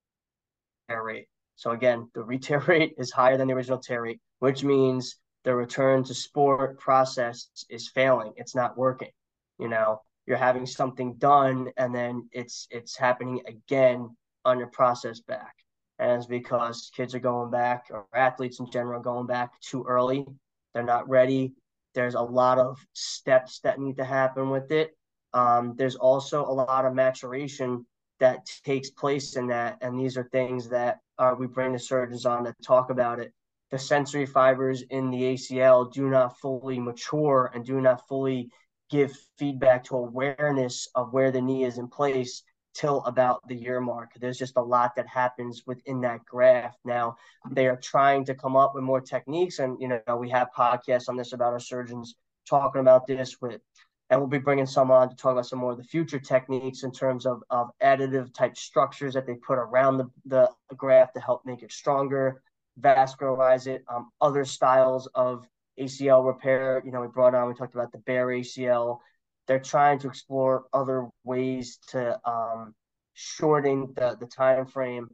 rate. 0.89 1.28
So 1.56 1.71
again, 1.71 2.10
the 2.13 2.21
retear 2.21 2.65
rate 2.67 2.93
is 3.00 3.12
higher 3.12 3.36
than 3.36 3.48
the 3.48 3.56
original 3.56 3.80
tear 3.80 4.04
rate, 4.04 4.21
which 4.39 4.63
means 4.63 5.15
the 5.43 5.56
return 5.56 6.04
to 6.04 6.13
sport 6.13 6.80
process 6.80 7.50
is 7.67 7.88
failing. 7.89 8.34
It's 8.36 8.54
not 8.54 8.78
working. 8.78 9.12
You 9.58 9.69
know, 9.69 10.02
you're 10.28 10.38
having 10.38 10.67
something 10.67 11.15
done 11.15 11.71
and 11.78 11.95
then 11.95 12.30
it's 12.32 12.67
it's 12.69 12.95
happening 12.95 13.41
again 13.48 14.15
on 14.43 14.60
your 14.60 14.67
process 14.67 15.19
back. 15.19 15.56
And 15.98 16.12
it's 16.12 16.28
because 16.28 16.91
kids 16.95 17.15
are 17.15 17.19
going 17.19 17.50
back 17.50 17.86
or 17.89 18.06
athletes 18.13 18.60
in 18.60 18.69
general 18.69 19.02
going 19.02 19.26
back 19.26 19.60
too 19.62 19.84
early. 19.88 20.28
They're 20.76 20.84
not 20.84 21.10
ready. 21.10 21.54
There's 21.96 22.14
a 22.14 22.22
lot 22.22 22.60
of 22.60 22.78
steps 22.94 23.62
that 23.62 23.80
need 23.80 23.98
to 23.98 24.06
happen 24.06 24.52
with 24.52 24.72
it. 24.72 24.96
Um, 25.34 25.74
there's 25.76 25.96
also 25.96 26.46
a 26.46 26.54
lot 26.54 26.86
of 26.86 26.94
maturation 26.94 27.88
that 28.20 28.46
takes 28.64 28.92
place 28.92 29.36
in 29.36 29.48
that. 29.48 29.80
And 29.82 30.00
these 30.00 30.18
are 30.18 30.30
things 30.32 30.70
that 30.70 31.00
uh, 31.18 31.34
we 31.40 31.48
bring 31.48 31.74
the 31.74 31.80
surgeons 31.80 32.28
on 32.28 32.44
to 32.44 32.54
talk 32.62 32.92
about 32.92 33.20
it 33.20 33.34
the 33.72 33.80
sensory 33.80 34.26
fibers 34.26 34.84
in 34.84 35.10
the 35.10 35.22
ACL 35.34 35.92
do 35.92 36.10
not 36.10 36.38
fully 36.40 36.80
mature 36.80 37.52
and 37.54 37.66
do 37.66 37.82
not 37.82 38.08
fully 38.08 38.50
give 38.90 39.12
feedback 39.38 39.84
to 39.84 39.96
awareness 39.98 40.88
of 40.96 41.12
where 41.12 41.32
the 41.32 41.42
knee 41.42 41.64
is 41.64 41.78
in 41.78 41.88
place 41.88 42.44
till 42.76 43.04
about 43.06 43.42
the 43.48 43.56
year 43.56 43.82
mark. 43.82 44.12
There's 44.20 44.38
just 44.38 44.58
a 44.58 44.62
lot 44.62 44.96
that 44.96 45.08
happens 45.08 45.64
within 45.66 46.02
that 46.02 46.26
graft. 46.26 46.78
Now 46.86 47.16
they 47.50 47.68
are 47.68 47.78
trying 47.78 48.26
to 48.26 48.36
come 48.36 48.56
up 48.56 48.76
with 48.76 48.84
more 48.84 49.02
techniques, 49.02 49.60
and 49.60 49.78
you 49.80 49.88
know 49.88 50.18
we 50.18 50.30
have 50.30 50.50
podcasts 50.56 51.10
on 51.10 51.18
this 51.18 51.34
about 51.34 51.54
our 51.54 51.60
surgeons 51.60 52.16
talking 52.48 52.82
about 52.82 53.08
this 53.08 53.38
with, 53.42 53.62
and 54.10 54.20
we'll 54.20 54.30
be 54.30 54.38
bringing 54.38 54.68
some 54.68 54.92
on 54.92 55.10
to 55.10 55.16
talk 55.16 55.32
about 55.32 55.48
some 55.48 55.60
more 55.60 55.72
of 55.72 55.78
the 55.78 55.84
future 55.84 56.20
techniques 56.20 56.84
in 56.84 56.92
terms 56.92 57.26
of 57.26 57.42
of 57.50 57.70
additive 57.82 58.34
type 58.34 58.56
structures 58.58 59.14
that 59.14 59.26
they 59.26 59.36
put 59.36 59.58
around 59.58 59.98
the 59.98 60.10
the 60.26 60.76
graft 60.76 61.16
to 61.16 61.22
help 61.22 61.46
make 61.46 61.64
it 61.64 61.72
stronger 61.72 62.42
vascularize 62.80 63.68
it. 63.68 63.84
Um, 63.88 64.12
other 64.22 64.46
styles 64.46 65.08
of 65.16 65.48
ACL 65.80 66.26
repair, 66.26 66.82
you 66.86 66.92
know, 66.92 67.02
we 67.02 67.08
brought 67.08 67.36
on, 67.36 67.48
we 67.48 67.54
talked 67.54 67.76
about 67.76 67.92
the 67.92 68.00
BEAR 68.00 68.28
ACL. 68.28 69.00
They're 69.48 69.60
trying 69.60 70.00
to 70.00 70.08
explore 70.08 70.66
other 70.74 71.08
ways 71.24 71.80
to 71.90 72.20
um, 72.26 72.74
shorten 73.14 73.94
the, 73.96 74.18
the 74.20 74.26
time 74.26 74.66
frame. 74.66 75.08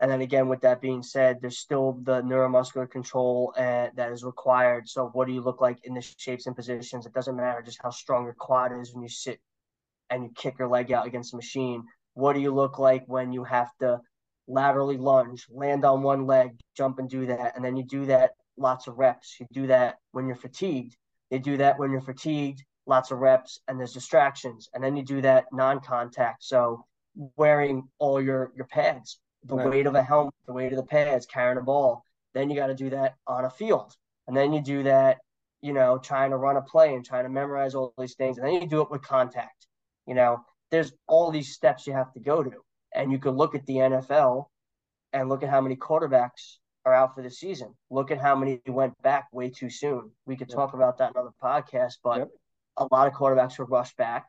And 0.00 0.10
then 0.10 0.20
again, 0.20 0.48
with 0.48 0.60
that 0.62 0.80
being 0.80 1.02
said, 1.02 1.38
there's 1.40 1.58
still 1.58 1.98
the 2.02 2.22
neuromuscular 2.22 2.90
control 2.90 3.54
uh, 3.56 3.88
that 3.94 4.12
is 4.12 4.24
required. 4.24 4.88
So, 4.88 5.08
what 5.12 5.26
do 5.26 5.32
you 5.32 5.40
look 5.40 5.60
like 5.60 5.78
in 5.84 5.94
the 5.94 6.02
shapes 6.02 6.46
and 6.46 6.56
positions? 6.56 7.06
It 7.06 7.14
doesn't 7.14 7.36
matter 7.36 7.62
just 7.62 7.82
how 7.82 7.90
strong 7.90 8.24
your 8.24 8.34
quad 8.34 8.72
is 8.78 8.92
when 8.92 9.02
you 9.02 9.08
sit 9.08 9.40
and 10.10 10.24
you 10.24 10.30
kick 10.34 10.58
your 10.58 10.68
leg 10.68 10.92
out 10.92 11.06
against 11.06 11.32
a 11.32 11.36
machine. 11.36 11.84
What 12.14 12.34
do 12.34 12.40
you 12.40 12.52
look 12.52 12.78
like 12.78 13.04
when 13.06 13.32
you 13.32 13.44
have 13.44 13.70
to 13.80 14.00
laterally 14.46 14.96
lunge, 14.96 15.46
land 15.50 15.84
on 15.84 16.02
one 16.02 16.26
leg, 16.26 16.58
jump 16.76 16.98
and 16.98 17.08
do 17.08 17.26
that. 17.26 17.56
And 17.56 17.64
then 17.64 17.76
you 17.76 17.84
do 17.84 18.06
that 18.06 18.32
lots 18.56 18.86
of 18.86 18.98
reps. 18.98 19.36
You 19.40 19.46
do 19.52 19.66
that 19.68 19.96
when 20.12 20.26
you're 20.26 20.36
fatigued. 20.36 20.96
You 21.30 21.38
do 21.38 21.56
that 21.58 21.78
when 21.78 21.90
you're 21.90 22.00
fatigued. 22.00 22.62
Lots 22.86 23.10
of 23.10 23.18
reps, 23.18 23.60
and 23.68 23.78
there's 23.78 23.92
distractions. 23.92 24.68
And 24.74 24.82
then 24.82 24.96
you 24.96 25.02
do 25.02 25.20
that 25.22 25.46
non-contact. 25.52 26.44
So 26.44 26.84
wearing 27.36 27.88
all 27.98 28.20
your 28.20 28.52
your 28.56 28.66
pads, 28.66 29.18
the 29.44 29.56
right. 29.56 29.68
weight 29.68 29.86
of 29.86 29.94
a 29.94 30.02
helmet, 30.02 30.34
the 30.46 30.52
weight 30.52 30.72
of 30.72 30.76
the 30.76 30.84
pads, 30.84 31.26
carrying 31.26 31.58
a 31.58 31.62
ball. 31.62 32.02
Then 32.34 32.50
you 32.50 32.56
got 32.56 32.66
to 32.68 32.74
do 32.74 32.90
that 32.90 33.14
on 33.26 33.44
a 33.44 33.50
field. 33.50 33.94
And 34.26 34.36
then 34.36 34.52
you 34.52 34.62
do 34.62 34.82
that, 34.84 35.18
you 35.60 35.72
know, 35.72 35.98
trying 35.98 36.30
to 36.30 36.36
run 36.36 36.56
a 36.56 36.62
play 36.62 36.94
and 36.94 37.04
trying 37.04 37.24
to 37.24 37.30
memorize 37.30 37.74
all 37.74 37.92
these 37.98 38.14
things. 38.14 38.38
And 38.38 38.46
then 38.46 38.54
you 38.54 38.66
do 38.66 38.80
it 38.80 38.90
with 38.90 39.02
contact. 39.02 39.66
You 40.06 40.14
know, 40.14 40.40
there's 40.70 40.92
all 41.06 41.30
these 41.30 41.52
steps 41.54 41.86
you 41.86 41.92
have 41.92 42.12
to 42.14 42.20
go 42.20 42.42
to. 42.42 42.64
And 42.94 43.12
you 43.12 43.18
can 43.18 43.32
look 43.32 43.54
at 43.54 43.66
the 43.66 43.74
NFL 43.74 44.46
and 45.12 45.28
look 45.28 45.42
at 45.42 45.48
how 45.48 45.60
many 45.60 45.76
quarterbacks 45.76 46.56
are 46.84 46.94
out 46.94 47.14
for 47.14 47.22
the 47.22 47.30
season. 47.30 47.74
Look 47.90 48.10
at 48.10 48.20
how 48.20 48.34
many 48.36 48.60
went 48.66 49.00
back 49.02 49.28
way 49.32 49.50
too 49.50 49.70
soon. 49.70 50.10
We 50.26 50.36
could 50.36 50.48
yep. 50.48 50.56
talk 50.56 50.74
about 50.74 50.98
that 50.98 51.12
in 51.12 51.16
other 51.16 51.30
podcasts, 51.42 51.98
but 52.02 52.18
yep. 52.18 52.28
A 52.76 52.86
lot 52.90 53.06
of 53.06 53.12
quarterbacks 53.12 53.58
were 53.58 53.64
rushed 53.64 53.96
back, 53.96 54.26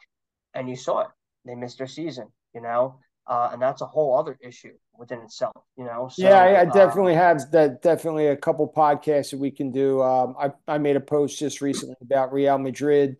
and 0.53 0.69
you 0.69 0.75
saw 0.75 1.01
it. 1.01 1.07
They 1.45 1.55
missed 1.55 1.77
their 1.77 1.87
season, 1.87 2.27
you 2.53 2.61
know, 2.61 2.99
uh, 3.27 3.49
and 3.53 3.61
that's 3.61 3.81
a 3.81 3.85
whole 3.85 4.17
other 4.17 4.37
issue 4.41 4.73
within 4.97 5.19
itself, 5.19 5.55
you 5.77 5.83
know. 5.83 6.09
So, 6.11 6.27
yeah, 6.27 6.39
I, 6.39 6.47
I 6.47 6.65
uh, 6.65 6.71
definitely 6.71 7.15
have 7.15 7.51
that. 7.51 7.81
Definitely 7.81 8.27
a 8.27 8.37
couple 8.37 8.71
podcasts 8.71 9.31
that 9.31 9.39
we 9.39 9.51
can 9.51 9.71
do. 9.71 10.01
Um, 10.01 10.35
I 10.39 10.51
I 10.67 10.77
made 10.77 10.95
a 10.95 11.01
post 11.01 11.39
just 11.39 11.61
recently 11.61 11.95
about 12.01 12.33
Real 12.33 12.57
Madrid 12.57 13.17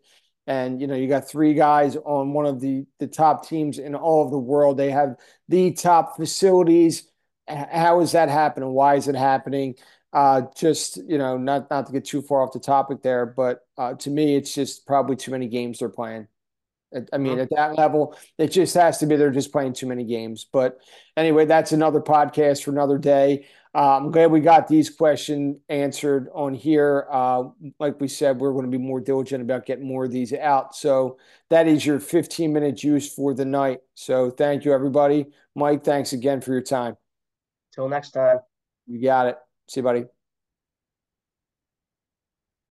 and 0.48 0.80
you 0.80 0.88
know 0.88 0.96
you 0.96 1.08
got 1.08 1.28
three 1.28 1.54
guys 1.54 1.96
on 1.96 2.34
one 2.34 2.46
of 2.46 2.60
the 2.60 2.86
the 3.00 3.08
top 3.08 3.48
teams 3.48 3.80
in 3.80 3.96
all 3.96 4.24
of 4.24 4.32
the 4.32 4.38
world 4.38 4.78
they 4.78 4.92
have 4.92 5.16
the 5.50 5.72
top 5.72 6.16
facilities 6.16 7.10
how 7.48 8.00
is 8.00 8.12
that 8.12 8.30
happening 8.30 8.70
why 8.70 8.96
is 8.96 9.08
it 9.08 9.16
happening 9.16 9.76
uh, 10.16 10.42
just 10.56 10.98
you 11.08 11.18
know 11.18 11.38
not 11.38 11.70
not 11.70 11.86
to 11.86 11.92
get 11.92 12.06
too 12.06 12.22
far 12.22 12.42
off 12.42 12.54
the 12.54 12.60
topic 12.60 13.04
there 13.04 13.26
but 13.26 13.60
uh, 13.78 13.94
to 13.94 14.10
me 14.10 14.36
it's 14.36 14.56
just 14.56 14.88
probably 14.88 15.16
too 15.16 15.30
many 15.30 15.48
games 15.48 15.80
they're 15.80 15.90
playing 15.90 16.28
I 17.12 17.18
mean, 17.18 17.40
at 17.40 17.50
that 17.50 17.76
level, 17.78 18.16
it 18.38 18.48
just 18.50 18.74
has 18.76 19.00
to 19.00 19.06
be 19.06 19.16
they're 19.16 19.32
just 19.32 19.52
playing 19.52 19.74
too 19.74 19.88
many 19.88 20.04
games. 20.06 20.48
But 20.52 20.80
anyway, 21.18 21.46
that's 21.46 21.72
another 21.72 22.00
podcast 22.00 22.64
for 22.64 22.72
another 22.72 22.98
day. 22.98 23.48
Uh, 23.74 23.98
I'm 23.98 24.12
glad 24.12 24.32
we 24.32 24.40
got 24.40 24.70
these 24.70 24.90
questions 24.90 25.58
answered 25.68 26.30
on 26.34 26.54
here. 26.54 27.08
Uh, 27.12 27.46
like 27.80 28.00
we 28.00 28.08
said, 28.08 28.40
we're 28.40 28.54
going 28.54 28.64
to 28.66 28.72
be 28.72 28.82
more 28.82 29.02
diligent 29.02 29.42
about 29.42 29.66
getting 29.66 29.86
more 29.86 30.06
of 30.06 30.12
these 30.12 30.32
out. 30.32 30.76
So 30.76 31.18
that 31.50 31.68
is 31.68 31.86
your 31.86 32.00
15 32.00 32.54
minute 32.54 32.78
juice 32.78 33.14
for 33.14 33.34
the 33.34 33.46
night. 33.46 33.80
So 33.96 34.30
thank 34.30 34.64
you, 34.64 34.74
everybody. 34.74 35.28
Mike, 35.56 35.84
thanks 35.84 36.14
again 36.14 36.40
for 36.40 36.54
your 36.54 36.62
time. 36.62 36.96
Till 37.74 37.90
next 37.90 38.12
time. 38.12 38.38
You 38.88 39.02
got 39.02 39.28
it. 39.28 39.45
See 39.68 39.80
you, 39.80 39.84
buddy. 39.84 40.06